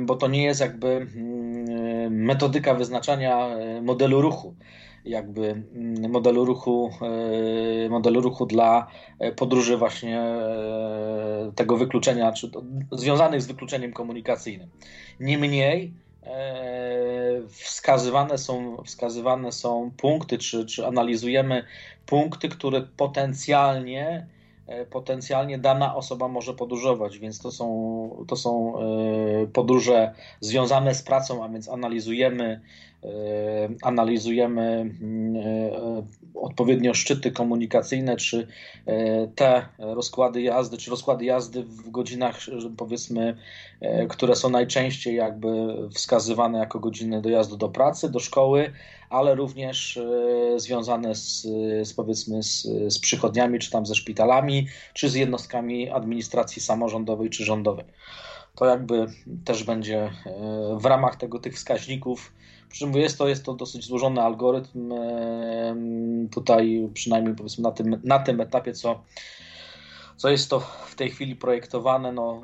bo 0.00 0.16
to 0.16 0.28
nie 0.28 0.44
jest 0.44 0.60
jakby 0.60 1.06
metodyka 2.10 2.74
wyznaczania 2.74 3.48
e, 3.48 3.82
modelu 3.82 4.20
ruchu 4.20 4.54
jakby 5.04 5.62
modelu 6.08 6.44
ruchu, 6.44 6.90
e, 7.84 7.88
modelu 7.88 8.20
ruchu 8.20 8.46
dla 8.46 8.86
e, 9.18 9.32
podróży 9.32 9.76
właśnie 9.76 10.22
tego 11.54 11.76
wykluczenia, 11.76 12.32
czy 12.32 12.50
związanych 12.92 13.42
z 13.42 13.46
wykluczeniem 13.46 13.92
komunikacyjnym. 13.92 14.68
Niemniej 15.20 15.92
wskazywane 17.48 18.38
są, 18.38 18.82
wskazywane 18.84 19.52
są 19.52 19.90
punkty, 19.96 20.38
czy, 20.38 20.66
czy 20.66 20.86
analizujemy 20.86 21.64
punkty, 22.06 22.48
które 22.48 22.82
potencjalnie 22.96 24.26
e, 24.66 24.86
potencjalnie 24.86 25.58
dana 25.58 25.96
osoba 25.96 26.28
może 26.28 26.54
podróżować, 26.54 27.18
więc 27.18 27.40
to 27.40 27.50
są, 27.50 28.24
to 28.28 28.36
są 28.36 28.74
e, 28.78 28.82
podróże 29.46 30.14
związane 30.40 30.94
z 30.94 31.02
pracą, 31.02 31.44
a 31.44 31.48
więc 31.48 31.68
analizujemy 31.68 32.60
analizujemy 33.82 34.62
mm, 34.62 35.36
e, 35.36 36.02
odpowiednio 36.34 36.94
szczyty 36.94 37.30
komunikacyjne, 37.32 38.16
czy 38.16 38.46
e, 38.86 39.26
te 39.26 39.66
rozkłady 39.78 40.42
jazdy, 40.42 40.76
czy 40.76 40.90
rozkłady 40.90 41.24
jazdy 41.24 41.62
w 41.62 41.90
godzinach, 41.90 42.38
powiedzmy, 42.76 43.36
które 44.08 44.36
są 44.36 44.50
najczęściej 44.50 45.16
jakby 45.16 45.48
wskazywane 45.94 46.58
jako 46.58 46.80
godziny 46.80 47.22
dojazdu 47.22 47.56
do 47.56 47.68
pracy, 47.68 48.10
do 48.10 48.18
szkoły, 48.18 48.72
ale 49.10 49.34
również 49.34 50.00
związane 50.56 51.14
z, 51.14 51.42
z 51.82 51.92
powiedzmy 51.92 52.42
z, 52.42 52.62
z 52.88 52.98
przychodniami, 52.98 53.58
czy 53.58 53.70
tam 53.70 53.86
ze 53.86 53.94
szpitalami, 53.94 54.66
czy 54.94 55.10
z 55.10 55.14
jednostkami 55.14 55.90
administracji 55.90 56.62
samorządowej 56.62 57.30
czy 57.30 57.44
rządowej. 57.44 57.84
To 58.54 58.66
jakby 58.66 59.06
też 59.44 59.64
będzie 59.64 60.10
w 60.76 60.84
ramach 60.84 61.16
tego 61.16 61.38
tych 61.38 61.54
wskaźników 61.54 62.32
przy 62.72 62.78
czym 62.78 62.94
jest 62.94 63.18
to, 63.18 63.28
jest 63.28 63.44
to 63.44 63.54
dosyć 63.54 63.84
złożony 63.84 64.20
algorytm. 64.20 64.92
Tutaj 66.30 66.88
przynajmniej 66.94 67.34
powiedzmy 67.34 67.62
na 67.62 67.72
tym, 67.72 68.00
na 68.04 68.18
tym 68.18 68.40
etapie, 68.40 68.72
co, 68.72 69.02
co 70.16 70.30
jest 70.30 70.50
to 70.50 70.60
w 70.60 70.94
tej 70.94 71.10
chwili 71.10 71.36
projektowane, 71.36 72.12
no, 72.12 72.42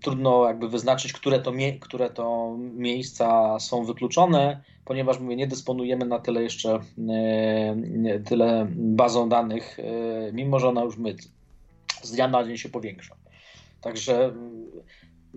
trudno 0.00 0.46
jakby 0.46 0.68
wyznaczyć, 0.68 1.12
które 1.12 1.40
to, 1.40 1.52
które 1.80 2.10
to 2.10 2.56
miejsca 2.58 3.58
są 3.60 3.84
wykluczone, 3.84 4.62
ponieważ 4.84 5.18
mówię, 5.18 5.36
nie 5.36 5.46
dysponujemy 5.46 6.06
na 6.06 6.18
tyle 6.18 6.42
jeszcze 6.42 6.80
tyle 8.24 8.66
bazą 8.70 9.28
danych, 9.28 9.78
e, 9.78 10.32
mimo 10.32 10.58
że 10.58 10.68
ona 10.68 10.84
już 10.84 10.96
my 10.96 11.16
z 12.02 12.12
dnia 12.12 12.28
na 12.28 12.44
dzień 12.44 12.56
się 12.56 12.68
powiększa. 12.68 13.16
Także 13.80 14.32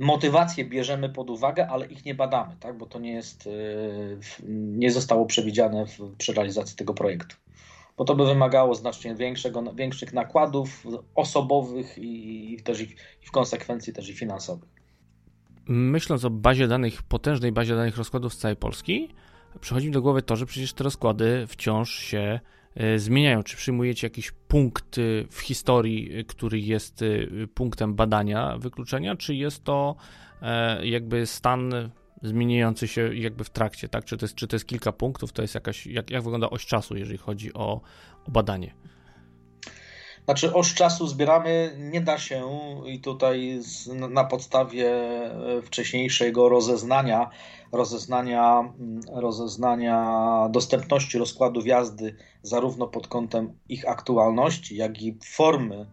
motywacje 0.01 0.65
bierzemy 0.65 1.09
pod 1.09 1.29
uwagę, 1.29 1.67
ale 1.67 1.85
ich 1.85 2.05
nie 2.05 2.15
badamy, 2.15 2.55
tak? 2.59 2.77
bo 2.77 2.85
to 2.85 2.99
nie 2.99 3.11
jest, 3.11 3.47
y, 3.47 4.19
nie 4.49 4.91
zostało 4.91 5.25
przewidziane 5.25 5.85
w, 5.85 6.15
przy 6.17 6.33
realizacji 6.33 6.75
tego 6.75 6.93
projektu. 6.93 7.35
Bo 7.97 8.05
to 8.05 8.15
by 8.15 8.25
wymagało 8.25 8.75
znacznie 8.75 9.15
większego, 9.15 9.73
większych 9.73 10.13
nakładów 10.13 10.83
osobowych 11.15 11.97
i, 11.97 12.53
i 12.53 12.63
też 12.63 12.81
i 12.81 12.95
w 13.21 13.31
konsekwencji 13.31 13.93
też 13.93 14.09
i 14.09 14.13
finansowych. 14.13 14.69
Myśląc 15.67 16.25
o 16.25 16.29
bazie 16.29 16.67
danych, 16.67 17.03
potężnej 17.03 17.51
bazie 17.51 17.75
danych 17.75 17.97
rozkładów 17.97 18.33
z 18.33 18.37
całej 18.37 18.57
Polski, 18.57 19.09
przychodzi 19.59 19.87
mi 19.87 19.93
do 19.93 20.01
głowy 20.01 20.21
to, 20.21 20.35
że 20.35 20.45
przecież 20.45 20.73
te 20.73 20.83
rozkłady 20.83 21.47
wciąż 21.47 21.95
się 21.95 22.39
E, 22.43 22.60
zmieniają? 22.97 23.43
Czy 23.43 23.57
przyjmujecie 23.57 24.07
jakiś 24.07 24.31
punkt 24.47 24.95
w 25.31 25.39
historii, 25.39 26.19
e, 26.19 26.23
który 26.23 26.59
jest 26.59 27.01
e, 27.01 27.07
punktem 27.47 27.95
badania 27.95 28.57
wykluczenia, 28.57 29.15
czy 29.15 29.35
jest 29.35 29.63
to 29.63 29.95
jakby 30.83 31.25
stan 31.25 31.91
zmieniający 32.23 32.87
się 32.87 33.15
jakby 33.15 33.43
w 33.43 33.49
trakcie, 33.49 33.87
tak? 33.87 34.05
Czy 34.05 34.17
to 34.17 34.25
jest, 34.25 34.35
czy 34.35 34.47
to 34.47 34.55
jest 34.55 34.67
kilka 34.67 34.91
punktów, 34.91 35.31
to 35.31 35.41
jest 35.41 35.55
jakaś, 35.55 35.87
jak, 35.87 36.09
jak 36.09 36.23
wygląda 36.23 36.49
oś 36.49 36.65
czasu, 36.65 36.97
jeżeli 36.97 37.17
chodzi 37.17 37.53
o, 37.53 37.81
o 38.27 38.31
badanie? 38.31 38.73
Znaczy, 40.25 40.53
oś 40.53 40.73
czasu 40.73 41.07
zbieramy 41.07 41.75
nie 41.77 42.01
da 42.01 42.17
się 42.17 42.49
i 42.85 42.99
tutaj 42.99 43.57
z, 43.59 43.87
na 43.87 44.23
podstawie 44.23 44.93
wcześniejszego 45.63 46.49
rozeznania, 46.49 47.29
rozeznania, 47.71 48.73
rozeznania 49.13 50.47
dostępności 50.51 51.17
rozkładów 51.17 51.65
jazdy, 51.65 52.15
zarówno 52.43 52.87
pod 52.87 53.07
kątem 53.07 53.53
ich 53.69 53.89
aktualności, 53.89 54.75
jak 54.75 55.01
i 55.01 55.17
formy, 55.25 55.85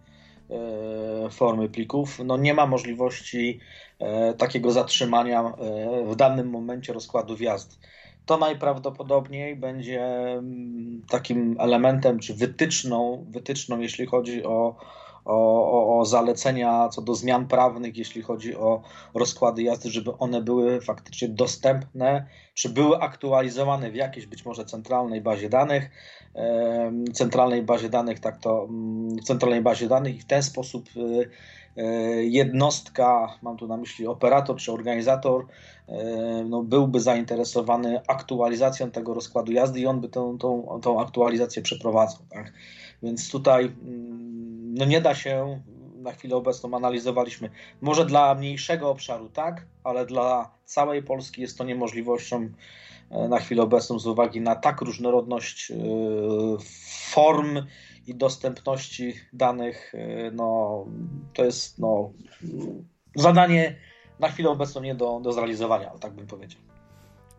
e, 0.50 1.30
formy 1.30 1.68
plików, 1.68 2.20
no 2.25 2.37
nie 2.37 2.54
ma 2.54 2.66
możliwości 2.66 3.61
e, 3.99 4.35
takiego 4.35 4.70
zatrzymania 4.70 5.40
e, 5.40 6.04
w 6.06 6.16
danym 6.16 6.50
momencie 6.50 6.92
rozkładów 6.92 7.40
jazdy 7.40 7.76
to 8.28 8.37
najprawdopodobniej 8.37 9.56
będzie 9.56 10.02
takim 11.08 11.56
elementem 11.58 12.18
czy 12.18 12.35
wytyczną, 12.35 13.26
wytyczną 13.30 13.80
jeśli 13.80 14.06
chodzi 14.06 14.44
o, 14.44 14.76
o, 15.28 15.70
o, 15.70 15.99
o, 15.99 16.04
zalecenia 16.04 16.88
co 16.88 17.02
do 17.02 17.14
zmian 17.14 17.47
prawnych, 17.47 17.97
jeśli 17.97 18.23
chodzi 18.23 18.56
o 18.56 18.82
rozkłady 19.14 19.62
jazdy, 19.62 19.90
żeby 19.90 20.18
one 20.18 20.42
były 20.42 20.80
faktycznie 20.80 21.28
dostępne, 21.28 22.26
czy 22.54 22.68
były 22.68 22.99
aktualizowane 22.99 23.90
w 23.90 23.94
jakiejś 23.94 24.26
być 24.26 24.44
może 24.44 24.64
centralnej 24.64 25.20
bazie 25.20 25.49
danych, 25.49 25.90
centralnej 27.12 27.62
bazie 27.62 27.88
danych, 27.88 28.20
tak 28.20 28.38
to, 28.38 28.64
mm, 28.64 29.18
centralnej 29.18 29.62
bazie 29.62 29.88
danych 29.88 30.16
i 30.16 30.20
w 30.20 30.25
ten 30.25 30.42
sposób 30.42 30.88
y, 30.97 31.30
y, 31.82 32.25
jednostka, 32.25 33.38
mam 33.42 33.56
tu 33.56 33.66
na 33.66 33.76
myśli 33.76 34.06
operator 34.06 34.56
czy 34.56 34.73
organizator, 34.73 35.47
no, 36.49 36.62
byłby 36.62 37.00
zainteresowany 37.00 38.00
aktualizacją 38.06 38.90
tego 38.90 39.14
rozkładu 39.14 39.52
jazdy 39.52 39.80
i 39.80 39.87
on 39.87 40.00
by 40.00 40.08
tą, 40.08 40.38
tą, 40.38 40.78
tą 40.82 41.00
aktualizację 41.00 41.62
przeprowadzał. 41.62 42.20
Tak? 42.30 42.52
Więc 43.02 43.30
tutaj 43.30 43.64
mm, 43.64 44.27
no, 44.78 44.85
nie 44.85 45.00
da 45.00 45.14
się 45.14 45.62
na 45.97 46.12
chwilę 46.12 46.37
obecną 46.37 46.76
analizowaliśmy. 46.76 47.50
Może 47.80 48.06
dla 48.06 48.35
mniejszego 48.35 48.90
obszaru 48.90 49.28
tak, 49.28 49.66
ale 49.85 50.06
dla 50.06 50.50
całej 50.64 51.02
Polski 51.02 51.42
jest 51.42 51.58
to 51.58 51.64
niemożliwością 51.64 52.49
E, 53.11 53.28
na 53.28 53.38
chwilę 53.38 53.62
obecną 53.62 53.99
z 53.99 54.06
uwagi 54.06 54.40
na 54.40 54.56
tak 54.56 54.80
różnorodność 54.80 55.70
e, 55.70 55.75
form 57.11 57.62
i 58.06 58.14
dostępności 58.14 59.14
danych, 59.32 59.94
e, 59.94 60.30
no, 60.30 60.85
to 61.35 61.44
jest 61.44 61.78
no, 61.78 62.12
zadanie 63.14 63.76
na 64.20 64.28
chwilę 64.28 64.50
obecną 64.50 64.82
nie 64.82 64.94
do, 64.94 65.20
do 65.20 65.32
zrealizowania, 65.32 65.90
tak 65.90 66.12
bym 66.12 66.26
powiedział. 66.26 66.61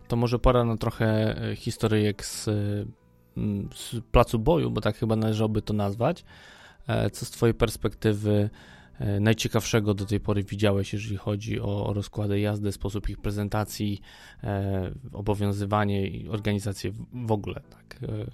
To 0.08 0.16
może 0.16 0.40
pora 0.40 0.64
na 0.64 0.78
trochę 0.78 1.36
historyjek 1.56 2.26
z, 2.26 2.46
z 3.76 3.96
placu 4.12 4.40
boju, 4.40 4.72
bo 4.72 4.82
tak 4.82 4.98
chyba 4.98 5.16
należałoby 5.16 5.62
to 5.62 5.74
nazwać. 5.74 6.26
Co 7.12 7.26
z 7.26 7.32
Twojej 7.32 7.54
perspektywy 7.54 8.50
E, 9.00 9.20
najciekawszego 9.20 9.94
do 9.94 10.06
tej 10.06 10.20
pory 10.20 10.44
widziałeś, 10.44 10.94
jeżeli 10.94 11.18
chodzi 11.18 11.60
o 11.60 11.94
rozkłady 11.94 12.40
jazdy, 12.40 12.72
sposób 12.72 13.10
ich 13.10 13.18
prezentacji, 13.18 14.02
e, 14.44 14.92
obowiązywanie 15.14 16.08
i 16.08 16.30
organizację 16.30 16.92
w 17.14 17.32
ogóle, 17.32 17.62
tak? 17.70 18.10
E, 18.10 18.26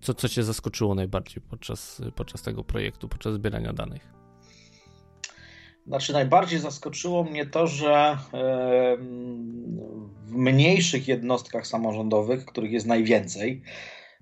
co, 0.00 0.14
co 0.14 0.28
Cię 0.28 0.42
zaskoczyło 0.42 0.94
najbardziej 0.94 1.42
podczas, 1.50 2.02
podczas 2.14 2.42
tego 2.42 2.64
projektu, 2.64 3.08
podczas 3.08 3.34
zbierania 3.34 3.72
danych? 3.72 4.12
Znaczy, 5.86 6.12
najbardziej 6.12 6.58
zaskoczyło 6.58 7.24
mnie 7.24 7.46
to, 7.46 7.66
że 7.66 8.18
w 10.26 10.32
mniejszych 10.32 11.08
jednostkach 11.08 11.66
samorządowych, 11.66 12.44
których 12.44 12.72
jest 12.72 12.86
najwięcej, 12.86 13.62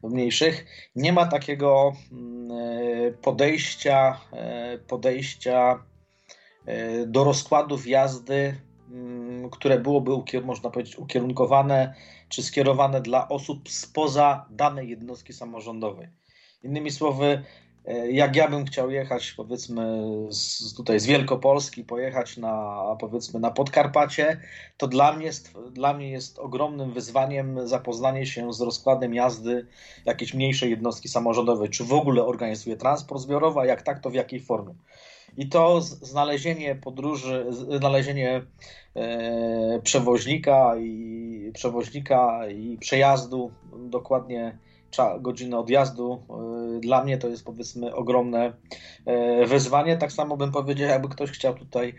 mniejszych, 0.03 0.67
nie 0.97 1.13
ma 1.13 1.27
takiego 1.27 1.93
mm, 2.13 2.49
podejścia, 3.23 4.21
podejścia 4.87 5.79
E, 6.67 7.07
do 7.07 7.25
rozkładów 7.25 7.87
jazdy, 7.87 8.61
mm, 8.91 9.51
które 9.51 9.79
byłoby, 9.79 10.13
można 10.45 10.71
powiedzieć, 10.71 10.99
ukierunkowane 10.99 11.95
czy 12.29 12.43
skierowane 12.43 13.01
dla 13.01 13.29
osób 13.29 13.69
spoza 13.69 14.47
danej 14.51 14.89
jednostki 14.89 15.33
samorządowej. 15.33 16.09
Innymi 16.63 16.91
słowy, 16.91 17.27
e, 17.27 17.43
jak 18.11 18.37
ja 18.37 18.49
bym 18.49 18.65
chciał 18.65 18.91
jechać, 18.91 19.33
powiedzmy, 19.33 20.03
z, 20.31 20.75
tutaj 20.75 21.01
z 21.01 21.07
Wielkopolski, 21.07 21.85
pojechać 21.85 22.37
na, 22.37 22.83
powiedzmy, 23.01 23.41
na 23.41 23.51
Podkarpacie, 23.51 24.41
to 24.77 24.89
dla 24.89 25.13
mnie, 25.13 25.27
jest, 25.27 25.55
dla 25.73 25.95
mnie 25.95 26.11
jest 26.11 26.39
ogromnym 26.39 26.93
wyzwaniem 26.93 27.69
zapoznanie 27.69 28.27
się 28.27 28.53
z 28.53 28.61
rozkładem 28.61 29.15
jazdy 29.15 29.67
jakiejś 30.05 30.35
mniejszej 30.35 30.71
jednostki 30.71 31.09
samorządowej. 31.09 31.71
Czy 31.71 31.85
w 31.85 31.93
ogóle 31.93 32.25
organizuje 32.25 32.77
transport 32.77 33.23
zbiorowy, 33.23 33.61
a 33.61 33.67
jak 33.67 33.83
tak, 33.83 34.01
to 34.01 34.11
w 34.11 34.15
jakiej 34.15 34.41
formie. 34.41 34.75
I 35.37 35.49
to 35.49 35.81
znalezienie 35.81 36.75
podróży, 36.75 37.47
znalezienie 37.51 38.43
e, 38.97 39.81
przewoźnika 39.83 40.77
i 40.79 41.51
przewoźnika 41.55 42.49
i 42.49 42.79
przejazdu 42.79 43.51
dokładnie 43.79 44.59
godziny 45.21 45.59
odjazdu. 45.59 46.23
E, 46.77 46.81
dla 46.81 47.05
mnie 47.05 47.19
to 47.19 47.29
jest 47.29 47.45
powiedzmy 47.45 47.95
ogromne 47.95 48.53
e, 49.07 49.47
wyzwanie. 49.47 49.97
Tak 49.97 50.13
samo 50.13 50.37
bym 50.37 50.53
powiedział, 50.53 50.89
jakby 50.89 51.09
ktoś 51.09 51.31
chciał 51.31 51.55
tutaj 51.55 51.95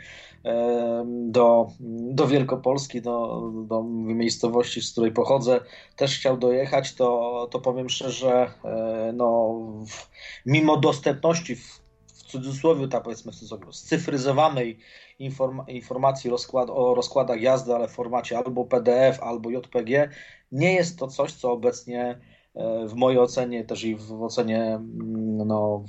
do, 1.05 1.67
do 2.11 2.27
Wielkopolski, 2.27 3.01
do, 3.01 3.41
do 3.65 3.83
miejscowości, 3.83 4.81
z 4.81 4.91
której 4.91 5.11
pochodzę, 5.11 5.59
też 5.95 6.17
chciał 6.19 6.37
dojechać, 6.37 6.93
to, 6.93 7.47
to 7.51 7.59
powiem 7.59 7.89
szczerze, 7.89 8.51
no, 9.13 9.59
mimo 10.45 10.77
dostępności 10.77 11.55
w 11.55 11.81
w 12.17 12.23
cudzysłowie, 12.23 12.87
tak 12.87 13.03
powiedzmy 13.03 13.31
w 13.31 13.35
cudzysłowie, 13.35 13.65
scyfryzowanej 13.71 14.79
inform 15.19 15.61
informacji 15.67 16.29
rozkład, 16.29 16.69
o 16.69 16.95
rozkładach 16.95 17.41
jazdy, 17.41 17.75
ale 17.75 17.87
w 17.87 17.91
formacie 17.91 18.37
albo 18.37 18.65
PDF, 18.65 19.23
albo 19.23 19.49
JPG, 19.49 20.09
nie 20.51 20.73
jest 20.73 20.99
to 20.99 21.07
coś, 21.07 21.33
co 21.33 21.51
obecnie 21.51 22.01
e, 22.01 22.19
w 22.87 22.93
mojej 22.93 23.19
ocenie, 23.19 23.63
też 23.63 23.83
i 23.83 23.95
w 23.95 24.23
ocenie 24.23 24.63
mm, 24.63 25.47
no, 25.47 25.83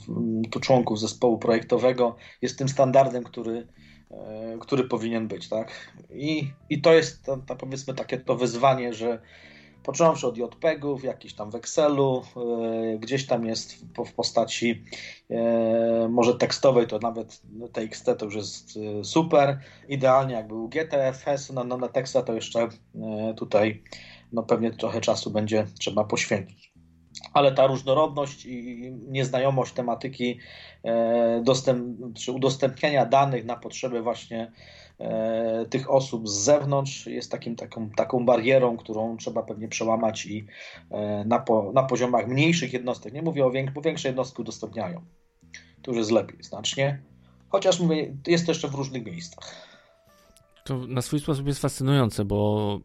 tu 0.50 0.60
członków 0.60 1.00
zespołu 1.00 1.38
projektowego, 1.38 2.16
jest 2.42 2.58
tym 2.58 2.68
standardem, 2.68 3.24
który, 3.24 3.66
e, 4.10 4.58
który 4.60 4.84
powinien 4.84 5.28
być. 5.28 5.48
Tak? 5.48 5.72
I, 6.10 6.50
i 6.70 6.80
to 6.80 6.94
jest 6.94 7.24
to, 7.24 7.56
powiedzmy 7.58 7.94
takie 7.94 8.18
to 8.18 8.36
wyzwanie, 8.36 8.92
że 8.92 9.20
począwszy 9.82 10.26
od 10.26 10.36
JPEG-ów, 10.36 11.04
jakiś 11.04 11.34
tam 11.34 11.50
w 11.50 11.54
Excelu, 11.54 12.22
e, 12.36 12.98
gdzieś 12.98 13.26
tam 13.26 13.46
jest 13.46 13.84
w 14.06 14.12
postaci 14.12 14.84
e, 15.30 16.08
może 16.10 16.34
tekstowej, 16.34 16.86
to 16.86 16.98
nawet 16.98 17.42
TXT 17.72 18.06
to 18.18 18.24
już 18.24 18.34
jest 18.34 18.78
e, 19.00 19.04
super. 19.04 19.60
Idealnie 19.88 20.34
jak 20.34 20.48
był 20.48 20.68
GTFS 20.68 21.52
no, 21.52 21.64
no 21.64 21.76
na 21.76 21.88
teksta 21.88 22.22
to 22.22 22.34
jeszcze 22.34 22.68
tutaj 23.36 23.82
no 24.32 24.42
pewnie 24.42 24.70
trochę 24.70 25.00
czasu 25.00 25.30
będzie 25.30 25.66
trzeba 25.78 26.04
poświęcić. 26.04 26.72
Ale 27.32 27.52
ta 27.52 27.66
różnorodność 27.66 28.46
i 28.46 28.92
nieznajomość 29.08 29.72
tematyki 29.72 30.38
dostęp, 31.42 31.98
czy 32.14 32.32
udostępniania 32.32 33.06
danych 33.06 33.44
na 33.44 33.56
potrzeby 33.56 34.02
właśnie 34.02 34.52
E, 35.00 35.66
tych 35.70 35.90
osób 35.90 36.28
z 36.28 36.32
zewnątrz 36.32 37.06
jest 37.06 37.30
takim, 37.30 37.56
taką, 37.56 37.90
taką 37.90 38.24
barierą, 38.24 38.76
którą 38.76 39.16
trzeba 39.16 39.42
pewnie 39.42 39.68
przełamać 39.68 40.26
i 40.26 40.46
e, 40.90 41.24
na, 41.24 41.38
po, 41.38 41.72
na 41.74 41.82
poziomach 41.82 42.28
mniejszych 42.28 42.72
jednostek, 42.72 43.12
nie 43.12 43.22
mówię 43.22 43.46
o 43.46 43.50
większych, 43.50 43.74
bo 43.74 43.80
większe 43.80 44.08
jednostki 44.08 44.42
udostępniają. 44.42 45.00
Tu 45.82 45.90
już 45.90 45.98
jest 45.98 46.10
lepiej 46.10 46.42
znacznie, 46.42 47.02
chociaż 47.48 47.80
mówię, 47.80 48.16
jest 48.26 48.46
to 48.46 48.52
jeszcze 48.52 48.68
w 48.68 48.74
różnych 48.74 49.06
miejscach. 49.06 49.77
To 50.68 50.86
na 50.86 51.02
swój 51.02 51.20
sposób 51.20 51.46
jest 51.46 51.60
fascynujące, 51.60 52.24
bo 52.24 52.80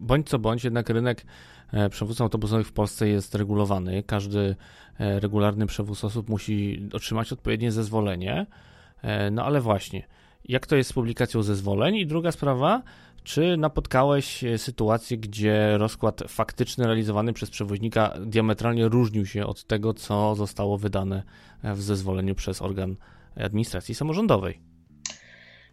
bądź 0.00 0.28
co 0.28 0.38
bądź, 0.38 0.64
jednak 0.64 0.88
rynek 0.88 1.26
e, 1.72 1.90
przewóz 1.90 2.20
autobusowych 2.20 2.66
w 2.66 2.72
Polsce 2.72 3.08
jest 3.08 3.34
regulowany. 3.34 4.02
Każdy 4.02 4.56
regularny 4.98 5.66
przewóz 5.66 6.04
osób 6.04 6.28
musi 6.28 6.88
otrzymać 6.92 7.32
odpowiednie 7.32 7.72
zezwolenie. 7.72 8.46
No 9.32 9.44
ale 9.44 9.60
właśnie, 9.60 10.06
jak 10.44 10.66
to 10.66 10.76
jest 10.76 10.90
z 10.90 10.92
publikacją 10.92 11.42
zezwoleń? 11.42 11.96
I 11.96 12.06
druga 12.06 12.32
sprawa, 12.32 12.82
czy 13.24 13.56
napotkałeś 13.56 14.44
e, 14.44 14.58
sytuację, 14.58 15.18
gdzie 15.18 15.78
rozkład 15.78 16.22
faktyczny 16.28 16.86
realizowany 16.86 17.32
przez 17.32 17.50
przewoźnika 17.50 18.14
diametralnie 18.26 18.88
różnił 18.88 19.26
się 19.26 19.46
od 19.46 19.64
tego, 19.64 19.94
co 19.94 20.34
zostało 20.34 20.78
wydane 20.78 21.22
w 21.62 21.82
zezwoleniu 21.82 22.34
przez 22.34 22.62
organ 22.62 22.96
administracji 23.36 23.94
samorządowej? 23.94 24.60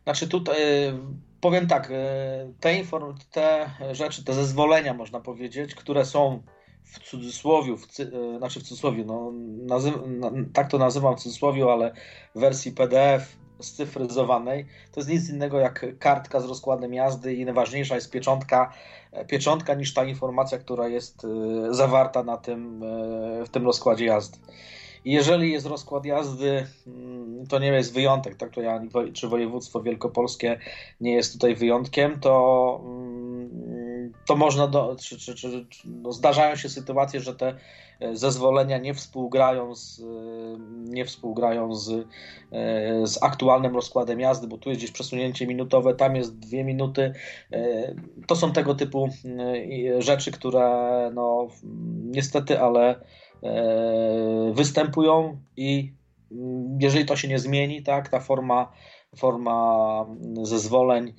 Znaczy 0.03 0.27
tutaj 0.27 0.61
e, 0.61 0.97
powiem 1.41 1.67
tak, 1.67 1.91
e, 1.91 2.53
te, 2.59 2.83
inform- 2.83 3.13
te 3.31 3.69
rzeczy, 3.91 4.23
te 4.23 4.33
zezwolenia 4.33 4.93
można 4.93 5.19
powiedzieć, 5.19 5.75
które 5.75 6.05
są 6.05 6.43
w 6.83 6.99
cudzysłowie, 6.99 7.77
w 7.77 7.87
cy, 7.87 8.11
znaczy 8.37 8.59
w 8.59 8.63
cudzysłowie, 8.63 9.05
no, 9.05 9.31
na, 9.67 9.77
tak 10.53 10.71
to 10.71 10.77
nazywam 10.77 11.17
w 11.17 11.19
cudzysłowie, 11.19 11.65
ale 11.71 11.93
w 12.35 12.39
wersji 12.39 12.71
PDF 12.71 13.37
scyfryzowanej, 13.59 14.65
to 14.91 14.99
jest 14.99 15.09
nic 15.09 15.29
innego 15.29 15.59
jak 15.59 15.85
kartka 15.99 16.39
z 16.39 16.45
rozkładem 16.45 16.93
jazdy 16.93 17.33
i 17.33 17.45
najważniejsza 17.45 17.95
jest 17.95 18.11
pieczątka, 18.11 18.73
e, 19.11 19.25
pieczątka 19.25 19.73
niż 19.73 19.93
ta 19.93 20.03
informacja, 20.03 20.57
która 20.57 20.87
jest 20.87 21.25
e, 21.25 21.73
zawarta 21.73 22.23
na 22.23 22.37
tym, 22.37 22.83
e, 22.83 23.45
w 23.45 23.49
tym 23.49 23.65
rozkładzie 23.65 24.05
jazdy. 24.05 24.37
Jeżeli 25.05 25.51
jest 25.51 25.65
rozkład 25.65 26.05
jazdy, 26.05 26.67
mm, 26.87 27.47
to 27.47 27.59
nie 27.59 27.67
jest 27.67 27.93
wyjątek, 27.93 28.35
tak 28.35 28.49
to 28.49 28.61
ja, 28.61 28.81
czy 29.13 29.27
województwo 29.27 29.81
wielkopolskie 29.81 30.59
nie 31.01 31.13
jest 31.13 31.33
tutaj 31.33 31.55
wyjątkiem, 31.55 32.19
to 32.19 32.81
mm, 32.83 34.11
to 34.25 34.35
można, 34.35 34.67
do, 34.67 34.95
czy, 34.99 35.17
czy, 35.17 35.35
czy 35.35 35.65
no 35.85 36.11
zdarzają 36.11 36.55
się 36.55 36.69
sytuacje, 36.69 37.19
że 37.19 37.35
te 37.35 37.55
zezwolenia 38.13 38.77
nie 38.77 38.93
współgrają 38.93 39.75
z, 39.75 40.01
nie 40.89 41.05
współgrają 41.05 41.75
z, 41.75 42.07
z 43.03 43.23
aktualnym 43.23 43.75
rozkładem 43.75 44.19
jazdy, 44.19 44.47
bo 44.47 44.57
tu 44.57 44.69
jest 44.69 44.79
gdzieś 44.79 44.91
przesunięcie 44.91 45.47
minutowe, 45.47 45.95
tam 45.95 46.15
jest 46.15 46.39
dwie 46.39 46.63
minuty. 46.63 47.13
To 48.27 48.35
są 48.35 48.53
tego 48.53 48.75
typu 48.75 49.09
rzeczy, 49.99 50.31
które 50.31 51.11
no, 51.13 51.47
niestety, 52.03 52.61
ale 52.61 53.01
występują 54.53 55.37
i 55.57 55.93
jeżeli 56.79 57.05
to 57.05 57.15
się 57.15 57.27
nie 57.27 57.39
zmieni, 57.39 57.83
tak, 57.83 58.09
ta 58.09 58.19
forma, 58.19 58.71
forma 59.17 60.05
zezwoleń 60.43 61.13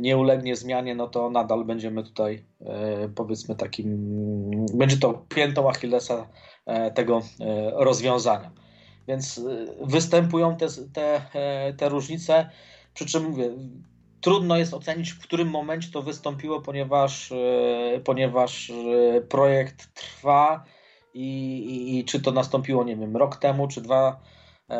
nie 0.00 0.16
ulegnie 0.16 0.56
zmianie, 0.56 0.94
no 0.94 1.08
to 1.08 1.30
nadal 1.30 1.64
będziemy 1.64 2.04
tutaj 2.04 2.44
powiedzmy 3.14 3.56
takim, 3.56 3.86
będzie 4.74 4.96
to 4.96 5.24
piętą 5.28 5.70
Achillesa 5.70 6.28
tego 6.94 7.22
rozwiązania. 7.72 8.50
Więc 9.08 9.40
występują 9.80 10.56
te, 10.56 10.66
te, 10.92 11.22
te 11.76 11.88
różnice, 11.88 12.50
przy 12.94 13.06
czym 13.06 13.24
mówię, 13.24 13.50
trudno 14.22 14.56
jest 14.56 14.74
ocenić, 14.74 15.10
w 15.10 15.22
którym 15.22 15.48
momencie 15.48 15.90
to 15.92 16.02
wystąpiło, 16.02 16.60
ponieważ, 16.60 17.32
e, 17.32 18.00
ponieważ 18.04 18.70
e, 18.70 19.20
projekt 19.20 19.94
trwa 19.94 20.64
i, 21.14 21.58
i, 21.58 21.98
i, 21.98 22.04
czy 22.04 22.20
to 22.20 22.32
nastąpiło, 22.32 22.84
nie 22.84 22.96
wiem, 22.96 23.16
rok 23.16 23.36
temu, 23.36 23.68
czy 23.68 23.80
dwa, 23.80 24.20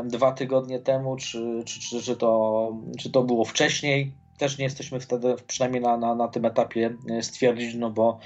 dwa 0.05 0.33
tygodnie 0.33 0.79
temu, 0.79 1.17
czy, 1.17 1.63
czy, 1.67 1.81
czy, 1.81 2.03
czy, 2.03 2.17
to, 2.17 2.73
czy 2.99 3.11
to 3.11 3.23
było 3.23 3.45
wcześniej. 3.45 4.15
Też 4.39 4.59
nie 4.59 4.65
jesteśmy 4.65 5.01
wtedy, 5.01 5.35
przynajmniej 5.47 5.83
na, 5.83 5.97
na, 5.97 6.15
na 6.15 6.29
tym 6.29 6.45
etapie, 6.45 6.97
e, 7.11 7.23
stwierdzić, 7.23 7.75
no 7.75 7.91
bo 7.91 8.19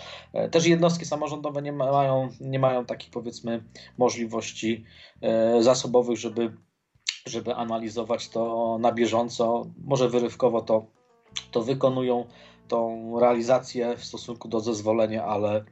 też 0.51 0.66
jednostki 0.66 1.05
samorządowe 1.05 1.62
nie 1.62 1.73
mają, 1.73 2.29
nie 2.40 2.59
mają 2.59 2.85
takich, 2.85 3.11
powiedzmy, 3.11 3.64
możliwości 3.99 4.85
zasobowych, 5.61 6.19
żeby 6.19 6.57
żeby 7.27 7.55
analizować 7.55 8.29
to 8.29 8.79
na 8.81 8.92
bieżąco. 8.92 9.66
Może 9.85 10.09
wyrywkowo 10.09 10.62
to 10.62 10.87
to 11.51 11.62
wykonują 11.62 12.27
tą 12.69 13.12
realizację 13.21 13.97
w 13.97 14.05
stosunku 14.05 14.49
do 14.49 14.61
zezwolenia, 14.61 15.25
ale 15.25 15.64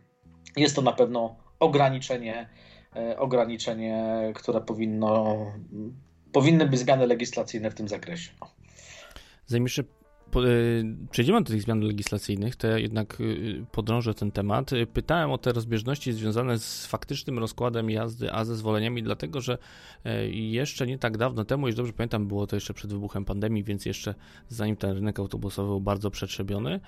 jest 0.56 0.76
to 0.76 0.82
na 0.82 0.92
pewno 0.92 1.36
ograniczenie, 1.64 2.48
e, 2.96 3.18
ograniczenie, 3.18 4.32
które 4.34 4.60
powinno, 4.60 5.36
powinny 6.32 6.66
być 6.66 6.80
zmiany 6.80 7.06
legislacyjne 7.06 7.70
w 7.70 7.74
tym 7.74 7.88
zakresie. 7.88 8.30
Jeszcze 9.50 9.82
Y, 9.82 10.03
przejdziemy 11.10 11.42
do 11.42 11.50
tych 11.50 11.62
zmian 11.62 11.80
legislacyjnych, 11.80 12.56
to 12.56 12.66
ja 12.66 12.78
jednak 12.78 13.20
y, 13.20 13.64
podrążę 13.72 14.14
ten 14.14 14.32
temat. 14.32 14.72
Y, 14.72 14.86
pytałem 14.86 15.30
o 15.30 15.38
te 15.38 15.52
rozbieżności 15.52 16.12
związane 16.12 16.58
z 16.58 16.86
faktycznym 16.86 17.38
rozkładem 17.38 17.90
jazdy, 17.90 18.32
a 18.32 18.44
zezwoleniami, 18.44 19.02
dlatego 19.02 19.40
że 19.40 19.58
jeszcze 20.30 20.86
nie 20.86 20.98
tak 20.98 21.16
dawno 21.16 21.44
temu, 21.44 21.66
jeśli 21.66 21.76
dobrze 21.76 21.92
pamiętam, 21.92 22.28
było 22.28 22.46
to 22.46 22.56
jeszcze 22.56 22.74
przed 22.74 22.92
wybuchem 22.92 23.24
pandemii, 23.24 23.64
więc 23.64 23.86
jeszcze 23.86 24.14
zanim 24.48 24.76
ten 24.76 24.90
rynek 24.90 25.18
autobusowy 25.18 25.68
był 25.68 25.80
bardzo 25.80 26.10
przetrzebiony, 26.10 26.80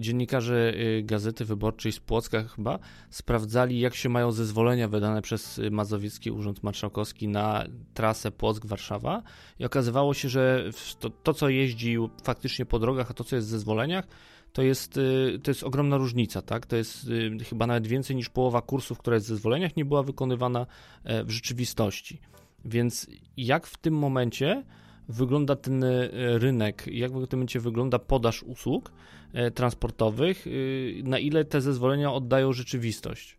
dziennikarze 0.00 0.74
Gazety 1.02 1.44
Wyborczej 1.44 1.92
z 1.92 2.00
Płocka 2.00 2.42
chyba 2.42 2.78
sprawdzali, 3.10 3.80
jak 3.80 3.94
się 3.94 4.08
mają 4.08 4.32
zezwolenia 4.32 4.88
wydane 4.88 5.22
przez 5.22 5.60
Mazowiecki 5.70 6.30
Urząd 6.30 6.62
Marszałkowski 6.62 7.28
na 7.28 7.64
trasę 7.94 8.30
Płock-Warszawa 8.30 9.22
i 9.58 9.64
okazywało 9.64 10.14
się, 10.14 10.28
że 10.28 10.70
to, 11.00 11.10
to 11.10 11.34
co 11.34 11.48
jeździł 11.48 12.10
faktycznie 12.22 12.66
po 12.66 12.75
po 12.76 12.80
drogach, 12.80 13.10
a 13.10 13.14
to, 13.14 13.24
co 13.24 13.36
jest 13.36 13.48
w 13.48 13.50
zezwoleniach, 13.50 14.06
to 14.52 14.62
jest, 14.62 14.96
y, 14.96 15.38
to 15.42 15.50
jest 15.50 15.62
ogromna 15.62 15.96
różnica, 15.96 16.42
tak? 16.42 16.66
To 16.66 16.76
jest 16.76 17.08
y, 17.08 17.44
chyba 17.44 17.66
nawet 17.66 17.86
więcej 17.86 18.16
niż 18.16 18.28
połowa 18.28 18.62
kursów, 18.62 18.98
która 18.98 19.14
jest 19.14 19.26
w 19.26 19.28
zezwoleniach, 19.28 19.76
nie 19.76 19.84
była 19.84 20.02
wykonywana 20.02 20.66
e, 21.04 21.24
w 21.24 21.30
rzeczywistości. 21.30 22.20
Więc 22.64 23.06
jak 23.36 23.66
w 23.66 23.76
tym 23.76 23.94
momencie 23.94 24.62
wygląda 25.08 25.56
ten 25.56 25.84
e, 25.84 26.08
rynek, 26.38 26.84
jak 26.86 27.12
w 27.12 27.26
tym 27.26 27.38
momencie 27.38 27.60
wygląda 27.60 27.98
podaż 27.98 28.42
usług 28.42 28.92
e, 29.32 29.50
transportowych, 29.50 30.46
y, 30.46 31.02
na 31.04 31.18
ile 31.18 31.44
te 31.44 31.60
zezwolenia 31.60 32.12
oddają 32.12 32.52
rzeczywistość? 32.52 33.38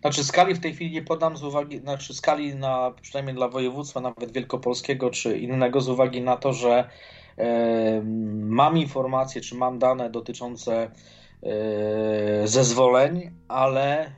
Znaczy 0.00 0.24
skali 0.24 0.54
w 0.54 0.60
tej 0.60 0.74
chwili 0.74 0.90
nie 0.90 1.02
podam 1.02 1.36
z 1.36 1.44
uwagi, 1.44 1.78
znaczy 1.78 2.14
skali 2.14 2.54
na, 2.54 2.92
przynajmniej 3.02 3.36
dla 3.36 3.48
województwa, 3.48 4.00
nawet 4.00 4.32
wielkopolskiego 4.32 5.10
czy 5.10 5.38
innego, 5.38 5.80
z 5.80 5.88
uwagi 5.88 6.22
na 6.22 6.36
to, 6.36 6.52
że 6.52 6.88
Mam 8.32 8.78
informacje, 8.78 9.40
czy 9.40 9.54
mam 9.54 9.78
dane 9.78 10.10
dotyczące 10.10 10.90
e, 11.42 12.48
zezwoleń, 12.48 13.30
ale, 13.48 14.06
e, 14.06 14.12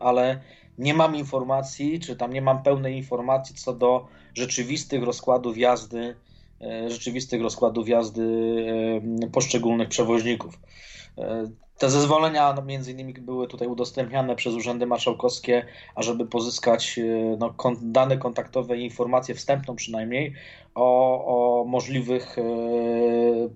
ale 0.00 0.40
nie 0.78 0.94
mam 0.94 1.16
informacji, 1.16 2.00
czy 2.00 2.16
tam 2.16 2.32
nie 2.32 2.42
mam 2.42 2.62
pełnej 2.62 2.96
informacji 2.96 3.54
co 3.54 3.74
do 3.74 4.06
rzeczywistych 4.34 5.02
rozkładów 5.02 5.58
jazdy, 5.58 6.16
e, 6.60 6.90
rzeczywistych 6.90 7.42
rozkładów 7.42 7.88
jazdy 7.88 8.22
poszczególnych 9.32 9.88
przewoźników. 9.88 10.58
Te 11.78 11.90
zezwolenia 11.90 12.54
między 12.66 12.92
innymi 12.92 13.12
były 13.12 13.48
tutaj 13.48 13.68
udostępniane 13.68 14.36
przez 14.36 14.54
urzędy 14.54 14.86
marszałkowskie, 14.86 15.66
ażeby 15.94 16.26
pozyskać 16.26 16.98
e, 16.98 17.36
no, 17.38 17.54
dane 17.82 18.18
kontaktowe 18.18 18.78
i 18.78 18.84
informację 18.84 19.34
wstępną 19.34 19.76
przynajmniej 19.76 20.34
o, 20.74 21.60
o 21.60 21.64
możliwych 21.64 22.38
e, 22.38 22.42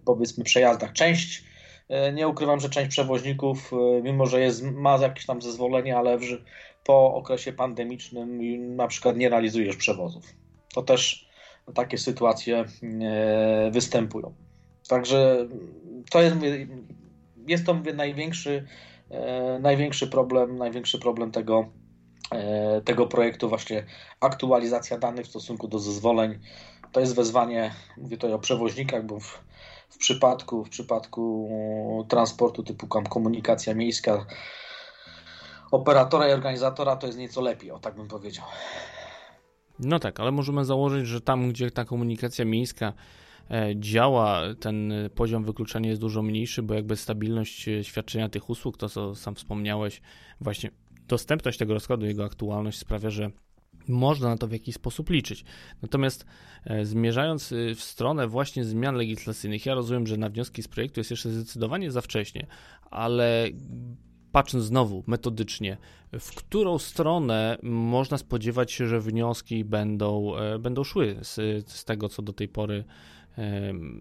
powiedzmy 0.04 0.44
przejazdach. 0.44 0.92
Część 0.92 1.44
e, 1.88 2.12
nie 2.12 2.28
ukrywam, 2.28 2.60
że 2.60 2.70
część 2.70 2.90
przewoźników, 2.90 3.72
mimo 4.02 4.26
że 4.26 4.40
jest, 4.40 4.62
ma 4.62 4.96
jakieś 4.96 5.26
tam 5.26 5.42
zezwolenie, 5.42 5.96
ale 5.96 6.18
w, 6.18 6.22
po 6.84 7.14
okresie 7.14 7.52
pandemicznym 7.52 8.76
na 8.76 8.86
przykład 8.86 9.16
nie 9.16 9.28
realizujesz 9.28 9.76
przewozów. 9.76 10.24
To 10.74 10.82
też 10.82 11.28
takie 11.74 11.98
sytuacje 11.98 12.64
występują. 13.70 14.34
Także 14.88 15.48
to 16.10 16.22
jest 16.22 16.36
jest 17.46 17.66
to 17.66 17.74
mówię, 17.74 17.92
największy, 17.92 18.66
e, 19.10 19.58
największy 19.58 20.06
problem, 20.06 20.58
największy 20.58 20.98
problem 20.98 21.30
tego, 21.30 21.66
e, 22.32 22.80
tego 22.80 23.06
projektu, 23.06 23.48
właśnie 23.48 23.86
aktualizacja 24.20 24.98
danych 24.98 25.26
w 25.26 25.28
stosunku 25.28 25.68
do 25.68 25.78
zezwoleń. 25.78 26.38
To 26.92 27.00
jest 27.00 27.16
wezwanie, 27.16 27.74
mówię 27.96 28.16
tutaj 28.16 28.32
o 28.32 28.38
przewoźnikach, 28.38 29.06
bo 29.06 29.20
w, 29.20 29.44
w 29.88 29.98
przypadku, 29.98 30.64
w 30.64 30.68
przypadku 30.68 31.48
transportu 32.08 32.62
typu 32.62 32.86
komunikacja 32.86 33.74
miejska, 33.74 34.26
operatora 35.70 36.28
i 36.28 36.32
organizatora 36.32 36.96
to 36.96 37.06
jest 37.06 37.18
nieco 37.18 37.40
lepiej, 37.40 37.70
o 37.70 37.78
tak 37.78 37.94
bym 37.94 38.08
powiedział. 38.08 38.44
No 39.78 39.98
tak, 39.98 40.20
ale 40.20 40.32
możemy 40.32 40.64
założyć, 40.64 41.06
że 41.06 41.20
tam, 41.20 41.48
gdzie 41.48 41.70
ta 41.70 41.84
komunikacja 41.84 42.44
miejska 42.44 42.92
E, 42.92 42.94
działa, 43.76 44.42
ten 44.60 44.92
poziom 45.14 45.44
wykluczenia 45.44 45.88
jest 45.88 46.00
dużo 46.00 46.22
mniejszy, 46.22 46.62
bo 46.62 46.74
jakby 46.74 46.96
stabilność 46.96 47.68
e, 47.68 47.84
świadczenia 47.84 48.28
tych 48.28 48.50
usług, 48.50 48.76
to 48.76 48.88
co 48.88 49.14
sam 49.14 49.34
wspomniałeś, 49.34 50.00
właśnie 50.40 50.70
dostępność 51.08 51.58
tego 51.58 51.74
rozkładu, 51.74 52.06
jego 52.06 52.24
aktualność 52.24 52.78
sprawia, 52.78 53.10
że 53.10 53.30
można 53.88 54.28
na 54.28 54.36
to 54.36 54.46
w 54.46 54.52
jakiś 54.52 54.74
sposób 54.74 55.10
liczyć. 55.10 55.44
Natomiast 55.82 56.26
e, 56.64 56.84
zmierzając 56.84 57.54
w 57.76 57.82
stronę 57.82 58.28
właśnie 58.28 58.64
zmian 58.64 58.94
legislacyjnych, 58.94 59.66
ja 59.66 59.74
rozumiem, 59.74 60.06
że 60.06 60.16
na 60.16 60.28
wnioski 60.28 60.62
z 60.62 60.68
projektu 60.68 61.00
jest 61.00 61.10
jeszcze 61.10 61.30
zdecydowanie 61.30 61.90
za 61.90 62.00
wcześnie, 62.00 62.46
ale 62.90 63.48
patrząc 64.32 64.64
znowu 64.64 65.04
metodycznie, 65.06 65.76
w 66.20 66.34
którą 66.34 66.78
stronę 66.78 67.58
można 67.62 68.18
spodziewać 68.18 68.72
się, 68.72 68.86
że 68.86 69.00
wnioski 69.00 69.64
będą, 69.64 70.32
będą 70.60 70.84
szły 70.84 71.16
z, 71.22 71.68
z 71.70 71.84
tego, 71.84 72.08
co 72.08 72.22
do 72.22 72.32
tej 72.32 72.48
pory 72.48 72.84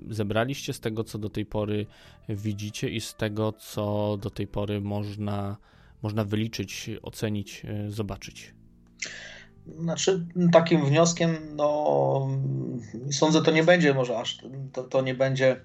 zebraliście 0.09 0.73
z 0.73 0.79
tego, 0.79 1.03
co 1.03 1.17
do 1.17 1.29
tej 1.29 1.45
pory 1.45 1.85
widzicie 2.29 2.89
i 2.89 3.01
z 3.01 3.15
tego, 3.15 3.51
co 3.51 4.17
do 4.21 4.29
tej 4.29 4.47
pory 4.47 4.81
można, 4.81 5.57
można 6.01 6.23
wyliczyć, 6.25 6.89
ocenić, 7.01 7.65
e, 7.65 7.91
zobaczyć? 7.91 8.53
Znaczy, 9.79 10.25
takim 10.51 10.85
wnioskiem, 10.85 11.37
no, 11.55 12.27
sądzę, 13.11 13.41
to 13.41 13.51
nie 13.51 13.63
będzie 13.63 13.93
może 13.93 14.17
aż, 14.17 14.37
to, 14.73 14.83
to 14.83 15.01
nie 15.01 15.15
będzie 15.15 15.61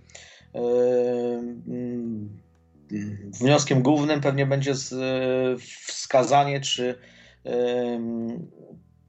yy, 0.54 0.60
wnioskiem 3.40 3.82
głównym, 3.82 4.20
pewnie 4.20 4.46
będzie 4.46 4.74
z, 4.74 4.94
wskazanie, 5.86 6.60
czy 6.60 6.98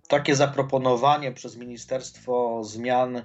takie 0.08 0.36
zaproponowanie 0.36 1.32
przez 1.32 1.58
ministerstwo 1.58 2.64
zmian 2.64 3.22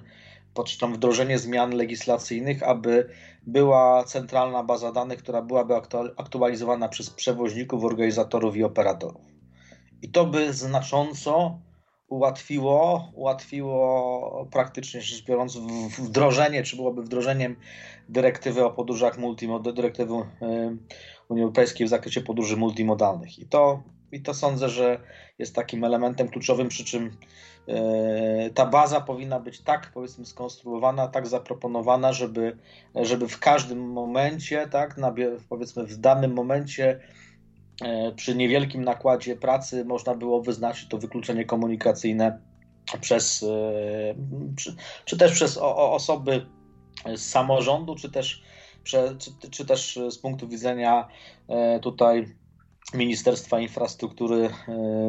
czy 0.63 0.79
tam 0.79 0.93
wdrożenie 0.93 1.39
zmian 1.39 1.71
legislacyjnych, 1.71 2.63
aby 2.63 3.09
była 3.47 4.03
centralna 4.03 4.63
baza 4.63 4.91
danych, 4.91 5.19
która 5.19 5.41
byłaby 5.41 5.73
aktualizowana 6.17 6.89
przez 6.89 7.09
przewoźników, 7.09 7.85
organizatorów 7.85 8.57
i 8.57 8.63
operatorów. 8.63 9.21
I 10.01 10.09
to 10.09 10.25
by 10.25 10.53
znacząco 10.53 11.59
ułatwiło, 12.07 13.11
ułatwiło 13.15 14.47
praktycznie 14.51 15.01
rzecz 15.01 15.25
biorąc 15.25 15.57
wdrożenie, 15.97 16.63
czy 16.63 16.75
byłoby 16.75 17.03
wdrożeniem 17.03 17.55
dyrektywy 18.09 18.65
o 18.65 18.71
podróżach 18.71 19.17
multimodalnych, 19.17 19.75
dyrektywy 19.75 20.13
Unii 21.29 21.43
Europejskiej 21.43 21.87
w 21.87 21.89
zakresie 21.89 22.21
podróży 22.21 22.57
multimodalnych. 22.57 23.39
I 23.39 23.45
to, 23.45 23.83
I 24.11 24.21
to 24.21 24.33
sądzę, 24.33 24.69
że 24.69 24.99
jest 25.39 25.55
takim 25.55 25.83
elementem 25.83 26.29
kluczowym, 26.29 26.69
przy 26.69 26.85
czym 26.85 27.17
ta 28.53 28.65
baza 28.65 29.01
powinna 29.01 29.39
być 29.39 29.59
tak 29.59 29.91
powiedzmy 29.93 30.25
skonstruowana, 30.25 31.07
tak 31.07 31.27
zaproponowana, 31.27 32.13
żeby, 32.13 32.57
żeby 32.95 33.27
w 33.27 33.39
każdym 33.39 33.91
momencie, 33.91 34.67
tak, 34.67 34.97
na, 34.97 35.13
powiedzmy 35.49 35.83
w 35.83 35.97
danym 35.97 36.33
momencie 36.33 36.99
e, 37.81 38.11
przy 38.11 38.35
niewielkim 38.35 38.83
nakładzie 38.83 39.35
pracy 39.35 39.85
można 39.85 40.15
było 40.15 40.41
wyznaczyć 40.41 40.89
to 40.89 40.97
wykluczenie 40.97 41.45
komunikacyjne 41.45 42.39
przez, 43.01 43.45
czy, 44.57 44.75
czy 45.05 45.17
też 45.17 45.31
przez 45.31 45.57
osoby 45.57 46.45
z 47.15 47.21
samorządu, 47.21 47.95
czy 47.95 48.11
też, 48.11 48.43
czy, 48.83 49.17
czy 49.51 49.65
też 49.65 49.99
z 50.09 50.17
punktu 50.17 50.47
widzenia 50.47 51.07
tutaj 51.81 52.35
Ministerstwa 52.93 53.59
Infrastruktury 53.59 54.49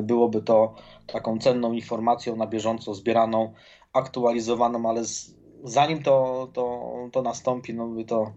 byłoby 0.02 0.42
to 0.42 0.74
taką 1.06 1.38
cenną 1.38 1.72
informacją 1.72 2.36
na 2.36 2.46
bieżąco 2.46 2.94
zbieraną, 2.94 3.52
aktualizowaną, 3.92 4.88
ale 4.88 5.04
z, 5.04 5.34
zanim 5.64 6.02
to, 6.02 6.48
to, 6.52 6.92
to 7.12 7.22
nastąpi, 7.22 7.74
no 7.74 7.90
to, 8.06 8.32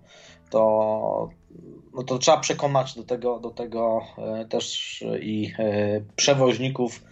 to, 0.49 1.29
no 1.93 2.03
to 2.03 2.17
trzeba 2.17 2.37
przekonać 2.37 2.95
do 2.95 3.03
tego, 3.03 3.39
do 3.39 3.49
tego 3.49 4.01
e, 4.17 4.45
też 4.45 5.03
i 5.21 5.53
e, 5.59 6.01
przewoźników, 6.15 7.03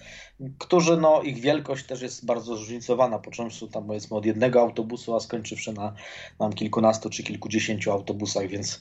którzy 0.60 0.98
no, 0.98 1.22
ich 1.22 1.40
wielkość 1.40 1.86
też 1.86 2.02
jest 2.02 2.26
bardzo 2.26 2.56
zróżnicowana, 2.56 3.20
począwszy 3.20 3.68
tam 3.68 3.88
powiedzmy 3.88 4.18
od 4.18 4.26
jednego 4.26 4.62
autobusu, 4.62 5.16
a 5.16 5.20
skończywszy 5.20 5.74
na, 5.74 5.94
na 6.40 6.50
kilkunastu 6.50 7.10
czy 7.10 7.24
kilkudziesięciu 7.24 7.92
autobusach, 7.92 8.48
więc 8.48 8.80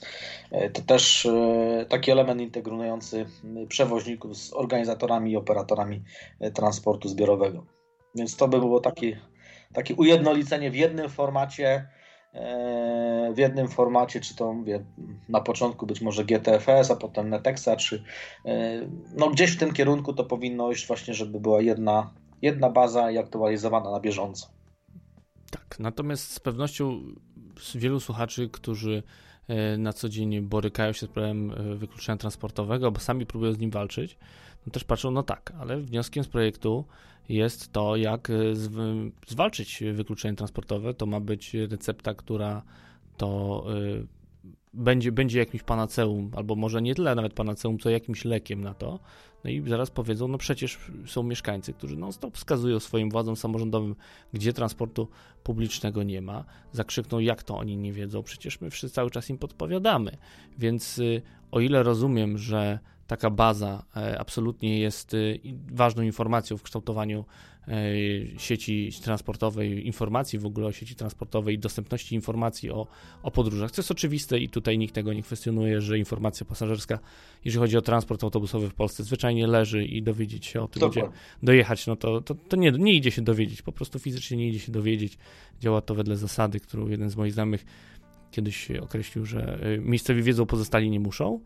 e, 0.51 0.69
to 0.69 0.81
też 0.81 1.27
taki 1.89 2.11
element 2.11 2.41
integrujący 2.41 3.25
przewoźników 3.69 4.37
z 4.37 4.53
organizatorami 4.53 5.31
i 5.31 5.37
operatorami 5.37 6.03
transportu 6.53 7.09
zbiorowego. 7.09 7.65
Więc 8.15 8.35
to 8.35 8.47
by 8.47 8.59
było 8.59 8.79
takie, 8.79 9.19
takie 9.73 9.95
ujednolicenie 9.95 10.71
w 10.71 10.75
jednym 10.75 11.09
formacie, 11.09 11.67
e, 11.67 12.04
w 13.33 13.37
jednym 13.37 13.67
formacie, 13.67 14.21
czy 14.21 14.35
to 14.35 14.53
mówię, 14.53 14.85
na 15.29 15.41
początku 15.41 15.85
być 15.85 16.01
może 16.01 16.25
GTFS, 16.25 16.91
a 16.91 16.95
potem 16.95 17.29
Netexa, 17.29 17.75
czy 17.79 18.03
e, 18.45 18.81
no 19.17 19.29
gdzieś 19.29 19.51
w 19.51 19.59
tym 19.59 19.73
kierunku 19.73 20.13
to 20.13 20.23
powinno 20.23 20.71
iść 20.71 20.87
właśnie, 20.87 21.13
żeby 21.13 21.39
była 21.39 21.61
jedna, 21.61 22.13
jedna 22.41 22.69
baza 22.69 23.11
i 23.11 23.17
aktualizowana 23.17 23.91
na 23.91 23.99
bieżąco. 23.99 24.47
Tak, 25.51 25.79
natomiast 25.79 26.31
z 26.31 26.39
pewnością 26.39 27.01
wielu 27.75 27.99
słuchaczy, 27.99 28.49
którzy 28.49 28.97
e, 28.97 29.03
na 29.77 29.93
co 29.93 30.09
dzień 30.09 30.41
borykają 30.41 30.93
się 30.93 31.05
z 31.05 31.09
problemem 31.09 31.53
wykluczenia 31.77 32.17
transportowego, 32.17 32.91
bo 32.91 32.99
sami 32.99 33.25
próbują 33.25 33.53
z 33.53 33.59
nim 33.59 33.71
walczyć, 33.71 34.17
no 34.65 34.71
też 34.71 34.83
patrzą, 34.83 35.11
no 35.11 35.23
tak, 35.23 35.53
ale 35.59 35.77
wnioskiem 35.77 36.23
z 36.23 36.27
projektu 36.27 36.85
jest 37.29 37.71
to, 37.71 37.95
jak 37.95 38.29
e, 38.29 38.33
zwalczyć 39.27 39.83
wykluczenie 39.93 40.35
transportowe. 40.35 40.93
To 40.93 41.05
ma 41.05 41.19
być 41.19 41.53
recepta, 41.53 42.13
która 42.13 42.61
to 43.17 43.63
e, 43.69 44.05
będzie, 44.73 45.11
będzie 45.11 45.39
jakimś 45.39 45.63
panaceum, 45.63 46.31
albo 46.35 46.55
może 46.55 46.81
nie 46.81 46.95
tyle 46.95 47.15
nawet 47.15 47.33
panaceum, 47.33 47.79
co 47.79 47.89
jakimś 47.89 48.25
lekiem 48.25 48.61
na 48.61 48.73
to. 48.73 48.99
No 49.45 49.51
i 49.51 49.63
zaraz 49.69 49.91
powiedzą, 49.91 50.27
no 50.27 50.37
przecież 50.37 50.79
są 51.05 51.23
mieszkańcy, 51.23 51.73
którzy 51.73 51.97
non 51.97 52.13
stop 52.13 52.35
wskazują 52.37 52.79
swoim 52.79 53.09
władzom 53.09 53.35
samorządowym, 53.35 53.95
gdzie 54.33 54.53
transportu 54.53 55.07
publicznego 55.43 56.03
nie 56.03 56.21
ma. 56.21 56.45
Zakrzykną, 56.71 57.19
jak 57.19 57.43
to 57.43 57.57
oni 57.57 57.77
nie 57.77 57.93
wiedzą, 57.93 58.23
przecież 58.23 58.61
my 58.61 58.69
wszyscy 58.69 58.95
cały 58.95 59.11
czas 59.11 59.29
im 59.29 59.37
podpowiadamy. 59.37 60.17
Więc 60.57 60.97
y, 60.97 61.21
o 61.51 61.59
ile 61.59 61.83
rozumiem, 61.83 62.37
że 62.37 62.79
taka 63.07 63.29
baza 63.29 63.83
e, 63.95 64.19
absolutnie 64.19 64.79
jest 64.79 65.13
e, 65.13 65.17
ważną 65.71 66.03
informacją 66.03 66.57
w 66.57 66.63
kształtowaniu 66.63 67.25
e, 67.67 67.73
sieci 68.37 68.91
transportowej, 69.03 69.87
informacji 69.87 70.39
w 70.39 70.45
ogóle 70.45 70.67
o 70.67 70.71
sieci 70.71 70.95
transportowej 70.95 71.55
i 71.55 71.59
dostępności 71.59 72.15
informacji 72.15 72.71
o, 72.71 72.87
o 73.23 73.31
podróżach. 73.31 73.71
To 73.71 73.81
jest 73.81 73.91
oczywiste 73.91 74.39
i 74.39 74.49
tutaj 74.49 74.77
nikt 74.77 74.95
tego 74.95 75.13
nie 75.13 75.23
kwestionuje, 75.23 75.81
że 75.81 75.97
informacja 75.97 76.45
pasażerska, 76.45 76.99
jeżeli 77.45 77.61
chodzi 77.61 77.77
o 77.77 77.81
transport 77.81 78.23
autobusowy 78.23 78.69
w 78.69 78.73
Polsce, 78.73 79.03
zwyczajnie 79.03 79.47
leży 79.47 79.85
i 79.85 80.01
dowiedzieć 80.01 80.45
się 80.45 80.61
o 80.61 80.67
tym, 80.67 80.89
gdzie 80.89 81.09
dojechać, 81.43 81.87
no 81.87 81.95
to, 81.95 82.21
to, 82.21 82.35
to 82.35 82.57
nie, 82.57 82.71
nie 82.71 82.93
idzie 82.93 83.11
się 83.11 83.21
dowiedzieć, 83.21 83.61
po 83.61 83.71
prostu 83.71 83.99
fizycznie 83.99 84.37
nie 84.37 84.47
idzie 84.49 84.59
się 84.59 84.71
dowiedzieć. 84.71 85.17
Działa 85.59 85.81
to 85.81 85.95
wedle 85.95 86.17
zasady, 86.17 86.59
którą 86.59 86.87
jeden 86.87 87.09
z 87.09 87.15
moich 87.15 87.33
znajomych 87.33 87.65
kiedyś 88.31 88.71
określił, 88.71 89.25
że 89.25 89.59
miejscowi 89.79 90.23
wiedzą, 90.23 90.45
pozostali 90.45 90.89
nie 90.89 90.99
muszą. 90.99 91.39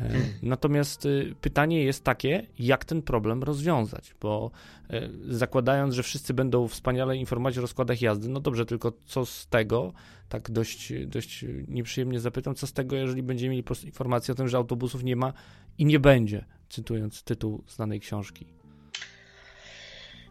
E, 0.00 0.10
natomiast 0.42 1.06
y, 1.06 1.34
pytanie 1.40 1.84
jest 1.84 2.04
takie, 2.04 2.46
jak 2.58 2.84
ten 2.84 3.02
problem 3.02 3.42
rozwiązać, 3.42 4.14
bo 4.20 4.50
e, 4.90 5.08
zakładając, 5.28 5.94
że 5.94 6.02
wszyscy 6.02 6.34
będą 6.34 6.68
wspaniale 6.68 7.16
informować 7.16 7.58
o 7.58 7.60
rozkładach 7.60 8.02
jazdy, 8.02 8.28
no 8.28 8.40
dobrze, 8.40 8.66
tylko 8.66 8.92
co 9.06 9.26
z 9.26 9.46
tego, 9.46 9.92
tak 10.28 10.50
dość, 10.50 10.92
dość 11.06 11.44
nieprzyjemnie 11.68 12.20
zapytam, 12.20 12.54
co 12.54 12.66
z 12.66 12.72
tego, 12.72 12.96
jeżeli 12.96 13.22
będziemy 13.22 13.50
mieli 13.50 13.64
informację 13.84 14.32
o 14.32 14.34
tym, 14.34 14.48
że 14.48 14.56
autobusów 14.56 15.04
nie 15.04 15.16
ma 15.16 15.32
i 15.78 15.84
nie 15.84 16.00
będzie, 16.00 16.44
cytując 16.68 17.22
tytuł 17.22 17.64
znanej 17.68 18.00
książki. 18.00 18.46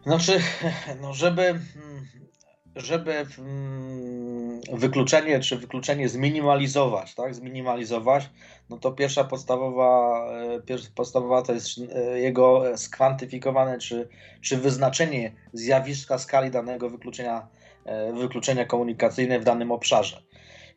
Znaczy, 0.02 0.40
no 1.02 1.14
żeby 1.14 1.42
mm, 1.42 1.62
żeby 2.76 3.26
mm, 3.38 4.60
wykluczenie 4.72 5.40
czy 5.40 5.56
wykluczenie 5.56 6.08
zminimalizować, 6.08 7.14
tak, 7.14 7.34
zminimalizować, 7.34 8.30
no 8.70 8.78
to 8.78 8.92
pierwsza 8.92 9.24
podstawowa, 9.24 10.24
e, 10.32 10.60
pierwsza 10.60 10.88
podstawowa 10.94 11.42
to 11.42 11.52
jest 11.52 11.68
e, 11.94 12.20
jego 12.20 12.64
skwantyfikowane 12.76 13.78
czy, 13.78 14.08
czy 14.40 14.56
wyznaczenie 14.56 15.32
zjawiska 15.52 16.18
skali 16.18 16.50
danego 16.50 16.90
wykluczenia, 16.90 17.48
e, 17.84 18.12
wykluczenia 18.12 18.64
komunikacyjne 18.64 19.40
w 19.40 19.44
danym 19.44 19.72
obszarze. 19.72 20.22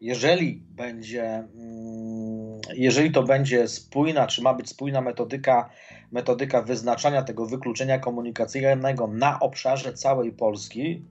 Jeżeli 0.01 0.63
będzie, 0.69 1.23
mm, 1.23 2.61
jeżeli 2.73 3.11
to 3.11 3.23
będzie 3.23 3.67
spójna, 3.67 4.27
czy 4.27 4.41
ma 4.41 4.53
być 4.53 4.69
spójna 4.69 5.01
metodyka, 5.01 5.69
metodyka 6.11 6.61
wyznaczania 6.61 7.23
tego 7.23 7.45
wykluczenia 7.45 7.99
komunikacyjnego 7.99 9.07
na 9.07 9.39
obszarze 9.39 9.93
całej 9.93 10.31
Polski, 10.31 11.05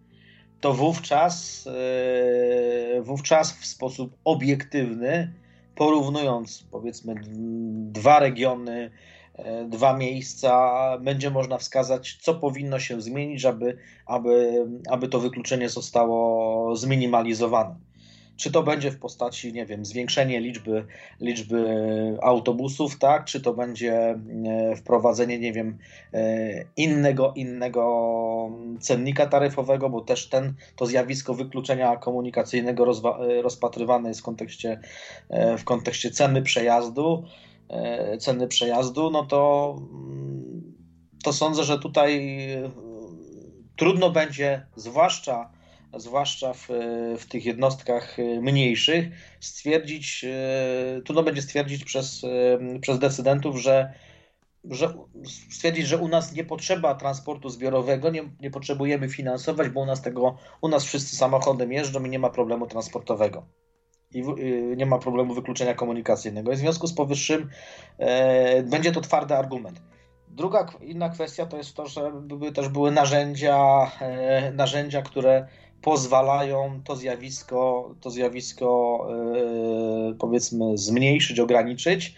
to 0.60 0.72
wówczas, 0.72 1.66
e, 1.66 3.02
wówczas 3.02 3.52
w 3.52 3.66
sposób 3.66 4.16
obiektywny, 4.24 5.32
porównując 5.74 6.64
powiedzmy 6.70 7.14
dwa 7.92 8.18
regiony, 8.18 8.90
e, 9.34 9.64
dwa 9.64 9.96
miejsca, 9.96 10.80
będzie 10.98 11.30
można 11.30 11.58
wskazać, 11.58 12.18
co 12.20 12.34
powinno 12.34 12.78
się 12.78 13.00
zmienić, 13.00 13.44
aby, 13.44 13.78
aby, 14.06 14.64
aby 14.90 15.08
to 15.08 15.20
wykluczenie 15.20 15.68
zostało 15.68 16.76
zminimalizowane. 16.76 17.89
Czy 18.40 18.50
to 18.50 18.62
będzie 18.62 18.90
w 18.90 18.98
postaci, 18.98 19.53
nie 19.53 19.66
wiem, 19.66 19.85
zwiększenie 19.85 20.40
liczby, 20.40 20.87
liczby 21.20 21.64
autobusów, 22.22 22.98
tak? 22.98 23.24
Czy 23.24 23.40
to 23.40 23.55
będzie 23.55 23.94
e, 23.94 24.76
wprowadzenie, 24.76 25.38
nie 25.38 25.53
wiem, 25.53 25.79
e, 26.14 26.64
innego, 26.76 27.33
innego 27.37 28.50
cennika 28.81 29.26
taryfowego, 29.26 29.90
bo 29.90 30.00
też 30.00 30.29
ten, 30.29 30.55
to 30.76 30.87
zjawisko 30.87 31.35
wykluczenia 31.35 31.96
komunikacyjnego 31.96 32.85
e, 32.85 33.42
rozpatrywane 33.42 34.09
jest 34.09 34.20
w 34.20 34.24
kontekście, 34.24 34.81
w 35.59 35.64
kontekście 35.64 36.11
ceny 36.11 36.42
przejazdu, 36.42 37.24
ceny 38.18 38.48
przejazdu, 38.48 39.11
no 39.11 39.26
to, 39.26 39.76
to 41.24 41.33
sądzę, 41.33 41.64
że 41.64 41.79
tutaj 41.79 42.37
trudno 43.76 44.11
będzie, 44.11 44.66
zwłaszcza 44.76 45.59
zwłaszcza 45.96 46.53
w, 46.53 46.68
w 47.18 47.26
tych 47.26 47.44
jednostkach 47.44 48.18
e, 48.18 48.40
mniejszych, 48.40 49.09
stwierdzić, 49.40 50.24
e, 50.24 51.03
trudno 51.05 51.22
będzie 51.22 51.42
stwierdzić 51.42 51.85
przez, 51.85 52.24
e, 52.24 52.79
przez 52.81 52.98
decydentów, 52.98 53.57
że, 53.57 53.92
że 54.64 54.94
stwierdzić, 55.50 55.87
że 55.87 55.98
u 55.98 56.09
nas 56.09 56.33
nie 56.33 56.44
potrzeba 56.44 56.94
transportu 56.94 57.48
zbiorowego, 57.48 58.11
nie, 58.11 58.22
nie 58.40 58.50
potrzebujemy 58.50 59.09
finansować, 59.09 59.68
bo 59.68 59.81
u 59.81 59.87
nas 59.87 60.03
tego, 60.03 60.37
u 60.61 60.68
nas 60.68 60.85
wszyscy 60.85 61.16
samochodem 61.16 61.72
jeżdżą 61.72 62.05
i 62.05 62.11
nie 62.11 62.18
ma 62.18 62.31
problemu 62.31 62.66
transportowego 62.66 63.46
i 64.14 64.22
nie 64.76 64.87
ma 64.87 64.98
problemu 64.98 65.35
wykluczenia 65.35 65.74
komunikacyjnego. 65.74 66.53
I 66.53 66.57
w 66.57 66.59
związku 66.59 66.87
z 66.87 66.92
powyższym 66.92 67.50
e, 67.98 68.62
będzie 68.62 68.92
to 68.92 69.00
twardy 69.00 69.37
argument. 69.37 69.83
Druga 70.29 70.66
inna 70.81 71.09
kwestia 71.09 71.46
to 71.46 71.57
jest 71.57 71.74
to, 71.74 71.87
że 71.87 72.12
były 72.22 72.53
też 72.53 72.68
były 72.68 72.90
narzędzia, 72.90 73.90
e, 74.00 74.53
narzędzia, 74.53 75.03
które 75.03 75.46
pozwalają 75.82 76.80
to 76.84 76.96
zjawisko, 76.96 77.90
to 78.00 78.10
zjawisko 78.10 79.06
yy, 80.08 80.14
powiedzmy 80.14 80.78
zmniejszyć, 80.78 81.40
ograniczyć. 81.40 82.14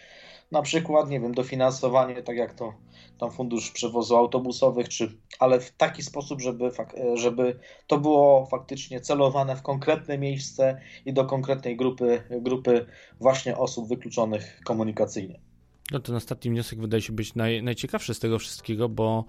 Na 0.50 0.62
przykład, 0.62 1.10
nie 1.10 1.20
wiem, 1.20 1.34
dofinansowanie, 1.34 2.22
tak 2.22 2.36
jak 2.36 2.54
to 2.54 2.74
tam 3.18 3.30
fundusz 3.30 3.70
przewozu 3.70 4.16
autobusowych, 4.16 4.88
czy, 4.88 5.12
ale 5.38 5.60
w 5.60 5.70
taki 5.70 6.02
sposób, 6.02 6.40
żeby, 6.40 6.70
żeby 7.14 7.58
to 7.86 7.98
było 7.98 8.46
faktycznie 8.46 9.00
celowane 9.00 9.56
w 9.56 9.62
konkretne 9.62 10.18
miejsce 10.18 10.80
i 11.06 11.12
do 11.12 11.24
konkretnej 11.24 11.76
grupy, 11.76 12.22
grupy 12.30 12.86
właśnie 13.20 13.56
osób 13.56 13.88
wykluczonych 13.88 14.60
komunikacyjnie. 14.64 15.51
No 15.90 16.00
ten 16.00 16.14
ostatni 16.14 16.50
wniosek 16.50 16.80
wydaje 16.80 17.00
się 17.02 17.12
być 17.12 17.34
naj, 17.34 17.62
najciekawszy 17.62 18.14
z 18.14 18.18
tego 18.18 18.38
wszystkiego, 18.38 18.88
bo 18.88 19.24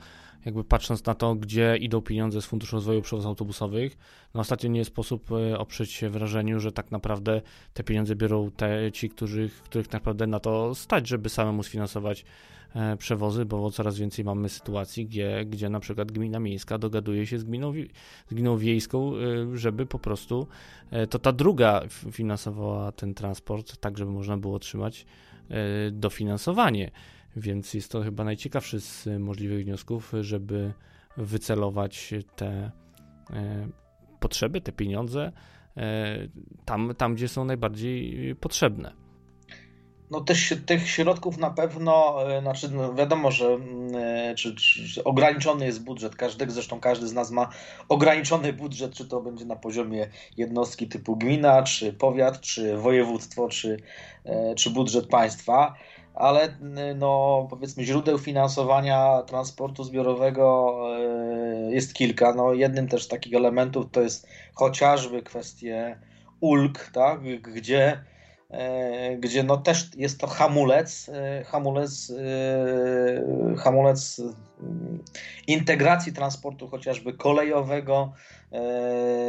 jakby 0.46 0.64
patrząc 0.64 1.06
na 1.06 1.16
to, 1.16 1.36
gdzie 1.36 1.78
idą 1.78 2.02
pieniądze 2.02 2.42
z 2.42 2.46
Funduszu 2.46 2.76
Rozwoju 2.76 3.02
Przewozów 3.02 3.28
Autobusowych, 3.30 3.98
no 4.34 4.42
ostatnio 4.42 4.70
nie 4.70 4.86
sposób 4.86 5.32
e, 5.32 5.60
oprzeć 5.60 5.92
się 5.92 6.10
wrażeniu, 6.10 6.60
że 6.60 6.72
tak 6.72 6.92
naprawdę 6.92 7.42
te 7.74 7.84
pieniądze 7.84 8.16
biorą 8.16 8.52
te, 8.52 8.92
ci, 8.92 9.10
których, 9.10 9.64
których 9.64 9.92
naprawdę 9.92 10.28
na 10.28 10.40
to 10.40 10.76
stać, 10.76 11.08
żeby 11.08 11.30
samemu 11.30 11.64
sfinansować 11.64 12.26
e, 12.76 12.98
przewozy, 12.98 13.46
bo 13.46 13.72
coraz 13.72 13.98
więcej 13.98 14.26
mamy 14.26 14.50
sytuacji, 14.50 15.06
gdzie, 15.06 15.46
gdzie 15.46 15.70
na 15.70 15.80
przykład 15.80 16.12
gmina 16.12 16.40
miejska 16.40 16.78
dogaduje 16.78 17.28
się 17.28 17.40
z 17.40 17.44
gminą, 17.44 17.74
z 18.28 18.34
gminą 18.34 18.58
wiejską, 18.58 19.14
e, 19.16 19.58
żeby 19.58 19.86
po 19.86 20.00
prostu 20.00 20.48
to 21.10 21.20
ta 21.20 21.32
druga 21.32 21.82
finansowała 22.12 22.92
ten 22.92 23.14
transport, 23.14 23.78
tak 23.78 23.98
żeby 23.98 24.12
można 24.12 24.38
było 24.38 24.56
otrzymać 24.56 25.06
dofinansowanie. 25.92 26.92
Więc 27.36 27.74
jest 27.74 27.92
to 27.92 28.02
chyba 28.02 28.24
najciekawszy 28.24 28.82
z 28.82 29.08
możliwych 29.20 29.64
wniosków, 29.64 30.14
żeby 30.22 30.74
wycelować 31.18 32.14
te 32.36 32.72
e, 33.30 33.68
potrzeby, 34.20 34.62
te 34.62 34.72
pieniądze 34.72 35.32
e, 35.78 36.18
tam, 36.66 36.94
tam 36.98 37.16
gdzie 37.16 37.28
są 37.28 37.46
najbardziej 37.46 38.36
potrzebne. 38.36 39.03
No 40.14 40.22
też 40.22 40.54
tych 40.66 40.90
środków 40.90 41.38
na 41.38 41.50
pewno, 41.50 42.18
e, 42.38 42.42
znaczy 42.42 42.70
no 42.72 42.94
wiadomo, 42.94 43.32
że 43.32 43.48
mm, 43.48 44.36
czy, 44.36 44.56
czy, 44.56 45.04
ograniczony 45.04 45.66
jest 45.66 45.84
budżet. 45.84 46.16
Każdego, 46.16 46.52
zresztą 46.52 46.80
każdy 46.80 47.08
z 47.08 47.14
nas 47.14 47.32
ma 47.32 47.50
ograniczony 47.90 48.54
budżet, 48.54 48.94
czy 48.94 49.06
to 49.06 49.22
będzie 49.22 49.46
na 49.46 49.56
poziomie 49.56 50.08
jednostki 50.38 50.88
typu 50.88 51.16
gmina, 51.16 51.64
czy 51.64 51.94
powiat, 51.94 52.42
czy 52.42 52.78
województwo, 52.78 53.50
czy, 53.50 53.78
czy 54.56 54.70
budżet 54.70 55.08
państwa. 55.08 55.76
Ale 56.14 56.58
no, 56.96 57.48
powiedzmy 57.50 57.84
źródeł 57.84 58.18
finansowania 58.18 59.22
transportu 59.22 59.84
zbiorowego 59.84 60.78
e, 60.98 61.72
jest 61.72 61.94
kilka. 61.94 62.34
No, 62.34 62.54
jednym 62.54 62.88
też 62.88 63.04
z 63.04 63.08
takich 63.08 63.34
elementów 63.34 63.86
to 63.92 64.02
jest 64.02 64.28
chociażby 64.54 65.24
kwestie 65.24 66.00
ulg, 66.40 66.90
tak, 66.94 67.42
gdzie, 67.42 67.92
e, 67.92 68.13
gdzie 69.20 69.44
no 69.44 69.58
też 69.58 69.90
jest 69.98 70.20
to 70.20 70.28
hamulec, 70.28 71.10
e, 71.10 71.44
hamulec, 71.44 72.14
hamulec 73.58 74.22
integracji 75.48 76.14
transportu 76.14 76.68
chociażby 76.68 77.14
kolejowego 77.14 78.14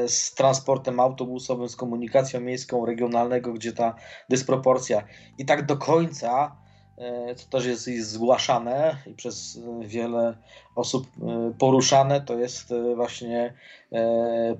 z 0.06 0.34
transportem 0.34 1.00
autobusowym, 1.00 1.68
z 1.68 1.76
komunikacją 1.76 2.40
miejską, 2.40 2.86
regionalnego, 2.86 3.52
gdzie 3.52 3.72
ta 3.72 3.94
dysproporcja 4.28 5.02
i 5.38 5.44
tak 5.44 5.66
do 5.66 5.76
końca 5.76 6.56
E, 6.98 7.34
co 7.34 7.48
też 7.48 7.66
jest 7.66 8.10
zgłaszane 8.10 8.96
i 9.06 9.14
przez 9.14 9.60
wiele 9.80 10.36
osób 10.74 11.06
e, 11.06 11.52
poruszane, 11.58 12.20
to 12.20 12.38
jest 12.38 12.72
e, 12.72 12.94
właśnie 12.94 13.54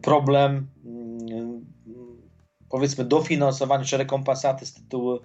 problem 0.03 0.69
mm, 0.85 1.67
powiedzmy 2.75 3.05
dofinansowania 3.05 3.85
czy 3.85 3.97
rekompensaty 3.97 4.67
z 4.67 4.75
tytułu 4.75 5.19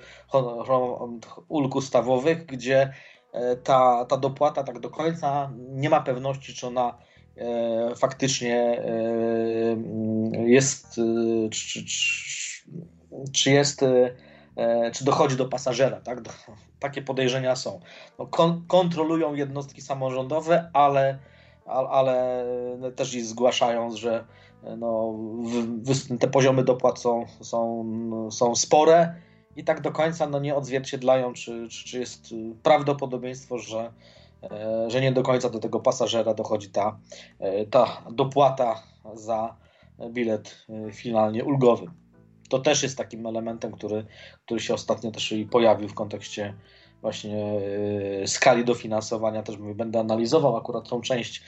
ulg 1.48 1.76
ustawowych, 1.76 2.46
gdzie 2.46 2.94
ta, 3.64 4.06
ta 4.06 4.18
dopłata 4.18 4.64
tak 4.64 4.80
do 4.80 4.90
końca 4.90 5.52
nie 5.58 5.90
ma 5.90 6.02
pewności, 6.02 6.54
czy 6.54 6.68
ona 6.68 6.98
faktycznie 7.96 8.84
jest, 10.48 11.00
czy, 11.52 11.86
czy, 13.32 13.52
jest 13.52 13.84
E, 14.60 14.92
czy 14.92 15.06
dochodzi 15.06 15.36
do 15.36 15.46
pasażera. 15.46 16.02
Tak? 16.02 16.20
Takie 16.80 17.02
podejrzenia 17.02 17.56
są. 17.56 17.80
No, 18.20 18.28
kon 18.28 18.66
kontrolują 18.68 19.34
jednostki 19.34 19.82
samorządowe, 19.82 20.70
ale, 20.74 21.20
ale 21.66 22.46
też 22.96 23.14
i 23.14 23.22
zgłaszają, 23.22 23.98
że 23.98 24.16
e, 24.16 24.24
no, 24.78 25.14
te 26.20 26.28
poziomy 26.28 26.64
dopłat 26.64 27.00
są, 27.00 27.26
są, 27.42 27.86
są 28.32 28.56
spore 28.56 29.16
i 29.56 29.64
tak 29.64 29.82
do 29.82 29.92
końca 29.92 30.28
no, 30.28 30.40
nie 30.40 30.56
odzwierciedlają, 30.56 31.34
czy, 31.34 31.68
czy, 31.70 31.86
czy 31.86 32.00
jest 32.00 32.34
prawdopodobieństwo, 32.64 33.58
że, 33.58 33.94
e, 34.44 34.90
że 34.90 35.02
nie 35.02 35.12
do 35.12 35.24
końca 35.24 35.50
do 35.50 35.60
tego 35.60 35.80
pasażera 35.80 36.34
dochodzi 36.34 36.70
ta, 36.70 37.00
ta 37.72 38.02
dopłata 38.12 38.84
za 39.16 39.56
bilet 40.10 40.66
finalnie 40.92 41.46
ulgowy 41.46 41.88
to 42.50 42.60
też 42.60 42.84
jest 42.84 42.98
takim 42.98 43.26
elementem, 43.26 43.72
który, 43.72 44.06
który 44.46 44.60
się 44.60 44.74
ostatnio 44.74 45.12
też 45.12 45.32
i 45.32 45.46
pojawił 45.46 45.90
w 45.90 45.94
kontekście 45.94 46.54
właśnie 47.02 47.62
skali 48.26 48.66
dofinansowania. 48.66 49.44
Też 49.44 49.58
będę 49.58 50.00
analizował 50.00 50.58
akurat 50.58 50.90
tą 50.90 51.02
część 51.02 51.44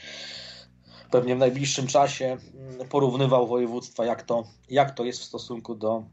pewnie 1.12 1.36
w 1.36 1.40
najbliższym 1.40 1.88
czasie, 1.88 2.38
yy, 2.80 2.86
porównywał 2.86 3.48
województwa, 3.48 4.06
jak 4.06 4.24
to, 4.24 4.44
jak 4.70 4.92
to 4.92 5.06
jest 5.06 5.20
w 5.20 5.24
stosunku 5.24 5.76
do 5.76 6.04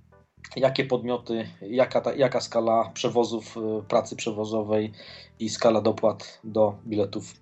jakie 0.56 0.84
podmioty, 0.84 1.48
jaka, 1.62 2.00
ta, 2.00 2.14
jaka 2.14 2.40
skala 2.40 2.90
przewozów, 2.94 3.56
yy, 3.56 3.82
pracy 3.82 4.16
przewozowej 4.16 4.92
i 5.38 5.48
skala 5.48 5.80
dopłat 5.80 6.40
do 6.44 6.74
biletów 6.86 7.34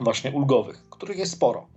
właśnie 0.00 0.30
ulgowych, 0.30 0.90
których 0.90 1.18
jest 1.18 1.32
sporo 1.32 1.72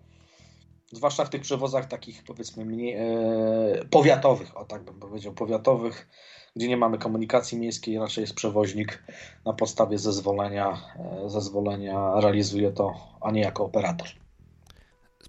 zwłaszcza 0.91 1.25
w 1.25 1.29
tych 1.29 1.41
przewozach 1.41 1.85
takich 1.85 2.23
powiedzmy 2.23 2.65
mniej, 2.65 2.93
e, 2.93 3.85
powiatowych, 3.89 4.57
o 4.57 4.65
tak 4.65 4.83
bym 4.83 4.99
powiedział, 4.99 5.33
powiatowych, 5.33 6.07
gdzie 6.55 6.67
nie 6.67 6.77
mamy 6.77 6.97
komunikacji 6.97 7.59
miejskiej, 7.59 7.99
raczej 7.99 8.21
jest 8.21 8.35
przewoźnik 8.35 9.03
na 9.45 9.53
podstawie 9.53 9.97
zezwolenia, 9.97 10.81
e, 11.25 11.29
zezwolenia 11.29 12.19
realizuje 12.19 12.71
to, 12.71 12.93
a 13.21 13.31
nie 13.31 13.41
jako 13.41 13.65
operator. 13.65 14.07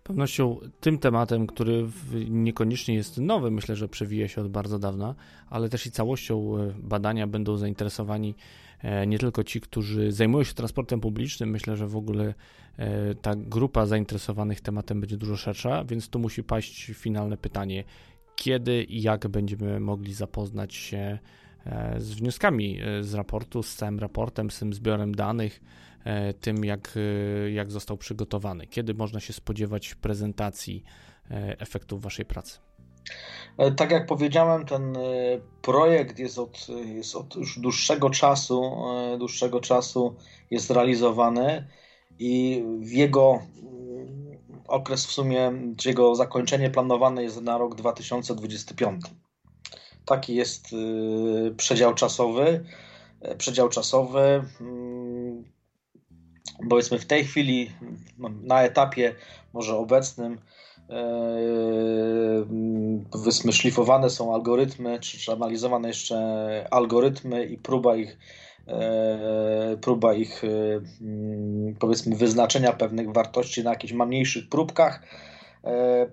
Pewnością 0.07 0.57
tym 0.81 0.99
tematem, 0.99 1.47
który 1.47 1.87
niekoniecznie 2.29 2.95
jest 2.95 3.19
nowy, 3.19 3.51
myślę, 3.51 3.77
że 3.77 3.89
przewija 3.89 4.29
się 4.29 4.41
od 4.41 4.49
bardzo 4.49 4.79
dawna, 4.79 5.15
ale 5.51 5.69
też 5.69 5.87
i 5.87 5.91
całością 5.91 6.57
e, 6.57 6.73
badania 6.83 7.27
będą 7.27 7.57
zainteresowani 7.57 8.35
E, 8.83 9.07
nie 9.07 9.19
tylko 9.19 9.45
ci, 9.45 9.61
którzy 9.61 10.13
zajmują 10.13 10.45
się 10.45 10.55
transportem 10.55 11.01
publicznym, 11.01 11.51
myślę, 11.51 11.77
że 11.77 11.87
w 11.87 11.97
ogóle 11.97 12.35
e, 12.79 13.15
ta 13.15 13.35
grupa 13.37 13.87
zainteresowanych 13.87 14.61
tematem 14.61 15.01
będzie 15.01 15.17
dużo 15.17 15.37
szersza, 15.37 15.85
więc 15.85 16.09
tu 16.09 16.19
musi 16.19 16.45
paść 16.45 16.87
finalne 16.95 17.37
pytanie, 17.37 17.85
kiedy 18.37 18.83
i 18.83 19.03
jak 19.03 19.29
będziemy 19.29 19.81
mogli 19.81 20.15
zapoznać 20.15 20.75
się 20.75 21.19
z 21.99 22.15
wnioskami 22.15 22.79
z 23.01 23.15
raportu, 23.15 23.63
z 23.63 23.75
całym 23.75 23.99
raportem, 23.99 24.51
z 24.51 24.59
tym 24.59 24.73
zbiorem 24.73 25.15
danych, 25.15 25.61
tym 26.41 26.65
jak, 26.65 26.99
jak 27.53 27.71
został 27.71 27.97
przygotowany, 27.97 28.67
kiedy 28.67 28.95
można 28.95 29.21
się 29.21 29.33
spodziewać 29.33 29.95
prezentacji 29.95 30.85
efektów 31.59 32.03
Waszej 32.03 32.25
pracy. 32.25 32.59
E, 33.59 33.71
tak 33.71 33.91
jak 33.91 34.07
powiedziałem, 34.07 34.67
ten 34.67 34.97
e, 34.97 35.01
projekt 35.63 36.19
jest 36.19 36.39
od, 36.39 36.67
jest 36.85 37.17
od 37.17 37.37
już 37.37 37.59
dłuższego 37.59 38.11
czasu, 38.11 38.73
e, 39.15 39.19
dłuższego 39.19 39.61
czasu 39.61 40.15
jest 40.51 40.71
realizowany 40.71 41.67
i 42.19 42.65
jego 42.81 43.39
mm, 43.63 44.39
okres 44.69 45.07
w 45.07 45.13
sumie, 45.13 45.53
czy 45.77 45.89
jego 45.89 46.15
zakończenie 46.15 46.71
planowane 46.71 47.23
jest 47.23 47.43
na 47.43 47.59
rok 47.59 47.75
2025. 47.75 49.03
Taki 50.05 50.35
jest 50.35 50.69
przedział 51.57 51.95
czasowy. 51.95 52.65
Przedział 53.39 53.69
czasowy. 53.69 54.45
Mm, 56.61 56.69
powiedzmy 56.69 56.99
w 56.99 57.07
tej 57.07 57.25
chwili 57.25 57.71
na 58.43 58.63
etapie 58.63 59.15
może 59.53 59.77
obecnym 59.77 60.39
Eee, 60.89 62.47
powiedzmy 63.11 63.53
szlifowane 63.53 64.11
są 64.11 64.35
algorytmy, 64.35 65.01
czy, 65.01 65.33
analizowane 65.33 65.89
jeszcze 65.89 66.17
algorytmy 66.71 67.47
i 67.47 67.59
próba 67.59 67.97
ich 67.97 68.19
eee, 68.67 69.77
próba 69.77 70.15
ich 70.15 70.45
eee, 70.45 71.75
powiedzmy 71.79 72.17
wyznaczenia 72.17 72.73
pewnych 72.73 73.13
wartości 73.13 73.65
na 73.65 73.71
jakichś 73.71 73.93
mniejszych 73.93 74.49
próbkach 74.49 75.03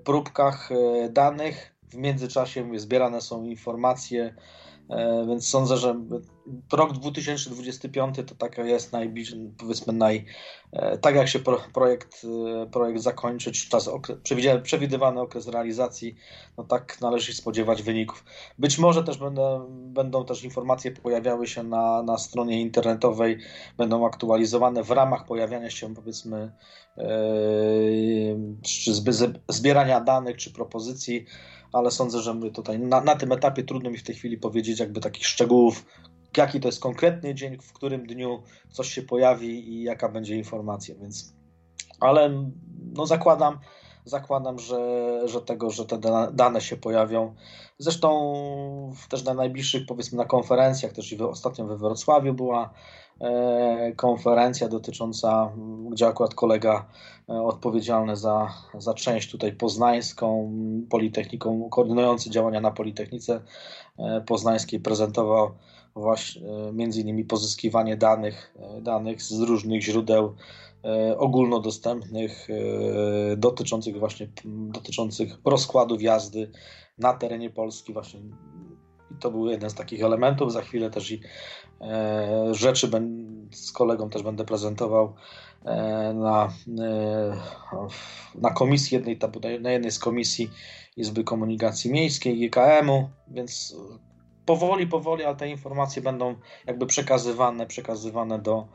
próbkach 0.03 0.69
danych. 1.09 1.73
W 1.89 1.95
międzyczasie 1.95 2.79
zbierane 2.79 3.21
są 3.21 3.43
informacje 3.43 4.25
E, 4.25 4.72
więc 5.27 5.47
sądzę, 5.47 5.77
że 5.77 5.95
rok 6.73 6.93
2025 6.93 8.15
to 8.15 8.35
taka 8.35 8.63
jest 8.63 8.91
najbliżej, 8.91 9.51
powiedzmy 9.57 9.93
naj, 9.93 10.25
e, 10.71 10.97
tak 10.97 11.15
jak 11.15 11.27
się 11.27 11.39
projekt, 11.73 12.25
e, 12.63 12.67
projekt 12.67 13.01
zakończy, 13.01 13.51
czy 13.51 13.69
czas, 13.69 13.89
przewidywany 14.63 15.21
okres 15.21 15.47
realizacji, 15.47 16.15
no 16.57 16.63
tak 16.63 17.01
należy 17.01 17.27
się 17.27 17.33
spodziewać 17.33 17.83
wyników. 17.83 18.25
Być 18.59 18.79
może 18.79 19.03
też 19.03 19.17
będą, 19.17 19.67
będą 19.69 20.25
też 20.25 20.43
informacje 20.43 20.91
pojawiały 20.91 21.47
się 21.47 21.63
na, 21.63 22.03
na 22.03 22.17
stronie 22.17 22.61
internetowej, 22.61 23.37
będą 23.77 24.05
aktualizowane 24.05 24.83
w 24.83 24.91
ramach 24.91 25.25
pojawiania 25.25 25.69
się 25.69 25.95
powiedzmy 25.95 26.51
czy 28.61 28.91
zbierania 29.49 30.01
danych, 30.01 30.37
czy 30.37 30.53
propozycji 30.53 31.25
ale 31.73 31.91
sądzę, 31.91 32.21
że 32.21 32.33
my 32.33 32.51
tutaj 32.51 32.79
na, 32.79 33.01
na 33.01 33.15
tym 33.15 33.31
etapie 33.31 33.63
trudno 33.63 33.89
mi 33.89 33.97
w 33.97 34.03
tej 34.03 34.15
chwili 34.15 34.37
powiedzieć 34.37 34.79
jakby 34.79 34.99
takich 34.99 35.27
szczegółów, 35.27 35.85
jaki 36.37 36.59
to 36.59 36.67
jest 36.67 36.79
konkretny 36.79 37.35
dzień, 37.35 37.57
w 37.57 37.73
którym 37.73 38.07
dniu 38.07 38.43
coś 38.71 38.89
się 38.89 39.01
pojawi 39.01 39.73
i 39.73 39.83
jaka 39.83 40.09
będzie 40.09 40.35
informacja, 40.35 40.95
więc 40.95 41.33
ale 41.99 42.49
no 42.93 43.05
zakładam, 43.05 43.59
zakładam, 44.05 44.59
że, 44.59 45.21
że 45.25 45.41
tego, 45.41 45.69
że 45.69 45.85
te 45.85 45.99
dane 46.33 46.61
się 46.61 46.77
pojawią. 46.77 47.35
Zresztą 47.77 48.33
też 49.09 49.23
na 49.23 49.33
najbliższych, 49.33 49.85
powiedzmy 49.87 50.17
na 50.17 50.25
konferencjach, 50.25 50.93
też 50.93 51.11
i 51.11 51.21
ostatnio 51.21 51.65
we 51.65 51.77
Wrocławiu 51.77 52.33
była 52.33 52.73
konferencja 53.95 54.67
dotycząca, 54.69 55.51
gdzie 55.91 56.07
akurat 56.07 56.33
kolega 56.33 56.85
e, 57.29 57.33
odpowiedzialny 57.33 58.15
za, 58.15 58.53
za 58.77 58.93
część 58.93 59.31
tutaj 59.31 59.53
poznańską, 59.53 60.51
Politechniką, 60.89 61.69
koordynujący 61.69 62.29
działania 62.29 62.61
na 62.61 62.71
Politechnice 62.71 63.41
e, 63.99 64.21
Poznańskiej 64.21 64.79
prezentował 64.79 65.51
właśnie 65.95 66.41
między 66.73 67.01
innymi 67.01 67.23
pozyskiwanie 67.25 67.97
danych, 67.97 68.55
danych 68.81 69.21
z 69.21 69.39
różnych 69.39 69.81
źródeł 69.81 70.35
E, 70.85 71.17
ogólnodostępnych 71.17 72.47
e, 72.49 73.37
dotyczących 73.37 73.99
właśnie 73.99 74.27
dotyczących 74.45 75.37
rozkładów 75.45 76.01
jazdy 76.01 76.51
na 76.97 77.13
terenie 77.13 77.49
Polski 77.49 77.93
właśnie 77.93 78.19
to 79.23 79.31
był 79.31 79.47
jeden 79.49 79.69
z 79.69 79.73
takich 79.73 80.03
elementów. 80.03 80.53
Za 80.53 80.61
chwilę 80.61 80.89
też 80.89 81.11
i 81.11 81.21
e, 81.81 82.47
rzeczy 82.51 82.89
z 83.51 83.71
kolegą 83.71 84.09
też 84.09 84.23
będę 84.23 84.45
prezentował 84.45 85.13
na, 86.13 86.53
na 88.35 88.51
komisji 88.51 88.95
jednej, 88.95 89.19
na 89.61 89.71
jednej 89.71 89.91
z 89.91 89.99
komisji 89.99 90.49
Izby 90.97 91.23
Komunikacji 91.23 91.91
Miejskiej, 91.91 92.49
GKM-u, 92.49 93.09
więc 93.27 93.75
powoli, 94.45 94.87
powoli, 94.87 95.23
ale 95.23 95.35
te 95.35 95.49
informacje 95.49 96.01
będą 96.01 96.35
jakby 96.67 96.85
przekazywane, 96.85 97.67
przekazywane 97.67 98.39
do, 98.39 98.67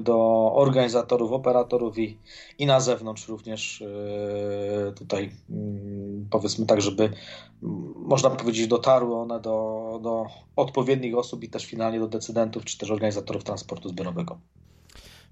do 0.00 0.16
organizatorów, 0.54 1.32
operatorów 1.32 1.98
i, 1.98 2.18
i 2.58 2.66
na 2.66 2.80
zewnątrz 2.80 3.28
również 3.28 3.80
yy, 3.80 4.92
tutaj 4.92 5.30
mm, 5.50 6.28
powiedzmy 6.30 6.66
tak, 6.66 6.80
żeby 6.80 7.04
mm, 7.04 7.94
można 7.96 8.30
powiedzieć 8.30 8.66
dotarły 8.66 9.14
one 9.14 9.40
do, 9.40 10.00
do 10.02 10.26
odpowiednich 10.56 11.16
osób 11.16 11.44
i 11.44 11.48
też 11.48 11.66
finalnie 11.66 12.00
do 12.00 12.08
decydentów 12.08 12.64
czy 12.64 12.78
też 12.78 12.90
organizatorów 12.90 13.44
transportu 13.44 13.88
zbiorowego. 13.88 14.38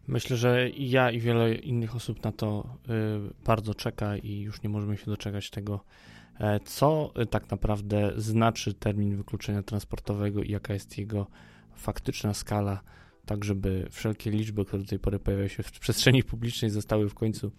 Myślę, 0.09 0.37
że 0.37 0.71
ja 0.71 1.11
i 1.11 1.21
wiele 1.21 1.55
innych 1.55 1.97
osób 1.97 2.23
na 2.23 2.33
to 2.33 2.65
yy, 2.89 2.95
bardzo 3.45 3.75
czeka 3.75 4.17
i 4.17 4.41
już 4.41 4.63
nie 4.63 4.69
możemy 4.69 4.97
się 4.97 5.07
doczekać 5.07 5.51
tego 5.51 5.81
co 6.65 7.13
tak 7.31 7.51
naprawdę 7.51 8.13
znaczy 8.17 8.75
termin 8.75 9.17
wykluczenia 9.17 9.63
transportowego 9.63 10.43
i 10.43 10.51
jaka 10.51 10.75
jest 10.75 10.99
jego 10.99 11.27
faktyczna 11.75 12.35
skala, 12.35 12.81
tak 13.27 13.45
żeby 13.45 13.87
wszelkie 13.91 14.31
liczby, 14.31 14.65
które 14.65 14.83
do 14.83 14.89
tej 14.89 14.99
pory 14.99 15.19
pojawiają 15.19 15.49
się 15.49 15.63
w 15.63 15.81
przestrzeni 15.81 16.23
publicznej, 16.23 16.71
zostały 16.71 17.09
w 17.09 17.15
końcu, 17.15 17.51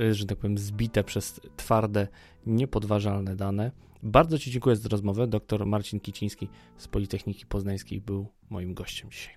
e, 0.00 0.14
że 0.14 0.26
tak 0.26 0.38
powiem, 0.38 0.58
zbite 0.58 1.04
przez 1.04 1.40
twarde, 1.56 2.08
niepodważalne 2.46 3.36
dane. 3.36 3.70
Bardzo 4.02 4.38
Ci 4.38 4.50
dziękuję 4.50 4.76
za 4.76 4.88
rozmowę. 4.88 5.26
Dr 5.26 5.66
Marcin 5.66 6.00
Kiciński 6.00 6.48
z 6.76 6.88
Politechniki 6.88 7.46
Poznańskiej 7.46 8.00
był 8.00 8.26
moim 8.50 8.74
gościem 8.74 9.10
dzisiaj. 9.10 9.34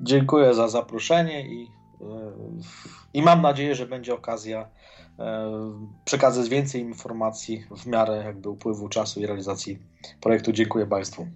Dziękuję 0.00 0.54
za 0.54 0.68
zaproszenie 0.68 1.46
i, 1.48 1.62
e, 1.62 1.68
i 3.14 3.22
mam 3.22 3.42
nadzieję, 3.42 3.74
że 3.74 3.86
będzie 3.86 4.14
okazja 4.14 4.68
E, 5.18 5.52
przekazać 6.04 6.48
więcej 6.48 6.80
informacji 6.80 7.64
w 7.76 7.86
miarę 7.86 8.22
jakby 8.24 8.48
upływu 8.48 8.88
czasu 8.88 9.20
i 9.20 9.26
realizacji 9.26 9.78
projektu. 10.20 10.52
Dziękuję 10.52 10.86
Państwu. 10.86 11.26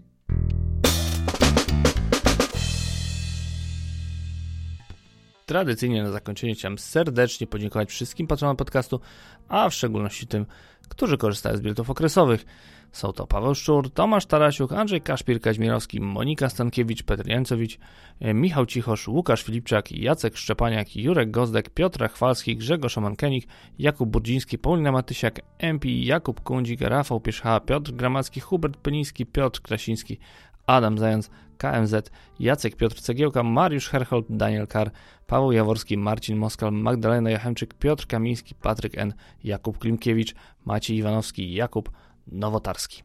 Tradycyjnie 5.46 6.02
na 6.02 6.10
zakończenie 6.10 6.54
chciałem 6.54 6.78
serdecznie 6.78 7.46
podziękować 7.46 7.88
wszystkim 7.88 8.26
patronom 8.26 8.56
podcastu, 8.56 9.00
a 9.48 9.68
w 9.68 9.74
szczególności 9.74 10.26
tym, 10.26 10.46
którzy 10.88 11.18
korzystają 11.18 11.56
z 11.56 11.60
biletów 11.60 11.90
okresowych. 11.90 12.46
Są 12.92 13.12
to 13.12 13.26
Paweł 13.26 13.54
Szczur, 13.54 13.90
Tomasz 13.90 14.26
Tarasiuk, 14.26 14.72
Andrzej 14.72 15.00
Kaszpir 15.00 15.40
Kaźmierowski, 15.40 16.00
Monika 16.00 16.48
Stankiewicz, 16.48 17.02
Petr 17.02 17.26
Jancowicz, 17.26 17.78
e, 18.20 18.34
Michał 18.34 18.66
Cichosz, 18.66 19.08
Łukasz 19.08 19.42
Filipczak, 19.42 19.92
Jacek 19.92 20.36
Szczepaniak, 20.36 20.96
Jurek 20.96 21.30
Gozdek, 21.30 21.70
Piotr 21.70 22.08
Chwalski, 22.10 22.56
Grzegorz 22.56 22.98
Omankenik, 22.98 23.48
Jakub 23.78 24.10
Burdziński, 24.10 24.58
Paulina 24.58 24.92
Matysiak, 24.92 25.40
MP, 25.58 25.88
Jakub 25.88 26.40
Kundzik, 26.40 26.80
Rafał 26.80 27.20
Pierzcha, 27.20 27.60
Piotr 27.60 27.92
Gramacki, 27.92 28.40
Hubert 28.40 28.76
Peliński, 28.76 29.26
Piotr 29.26 29.62
Krasiński, 29.62 30.18
Adam 30.66 30.98
Zając, 30.98 31.30
KMZ, 31.58 32.10
Jacek 32.40 32.76
Piotr 32.76 33.00
Cegiełka, 33.00 33.42
Mariusz 33.42 33.88
Herhold, 33.88 34.26
Daniel 34.30 34.66
Kar, 34.66 34.90
Paweł 35.26 35.52
Jaworski, 35.52 35.96
Marcin 35.96 36.36
Moskal, 36.36 36.72
Magdalena 36.72 37.30
Jachemczyk, 37.30 37.74
Piotr 37.74 38.06
Kamiński, 38.06 38.54
Patryk 38.54 38.98
N., 38.98 39.14
Jakub 39.44 39.78
Klimkiewicz, 39.78 40.34
Maciej 40.64 40.96
Iwanowski, 40.96 41.52
Jakub 41.52 41.90
Nowotarski. 42.32 43.02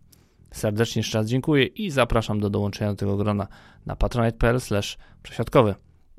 Serdecznie 0.51 0.99
jeszcze 0.99 1.17
raz 1.17 1.27
dziękuję 1.27 1.65
i 1.65 1.91
zapraszam 1.91 2.39
do 2.39 2.49
dołączenia 2.49 2.91
do 2.91 2.97
tego 2.97 3.17
grona 3.17 3.47
na 3.85 3.95
patronite.pl 3.95 4.59
przesiadkowy. 5.23 5.75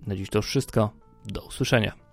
Na 0.07 0.17
dziś 0.17 0.31
to 0.31 0.39
już 0.39 0.47
wszystko. 0.47 0.91
Do 1.27 1.43
usłyszenia. 1.43 2.04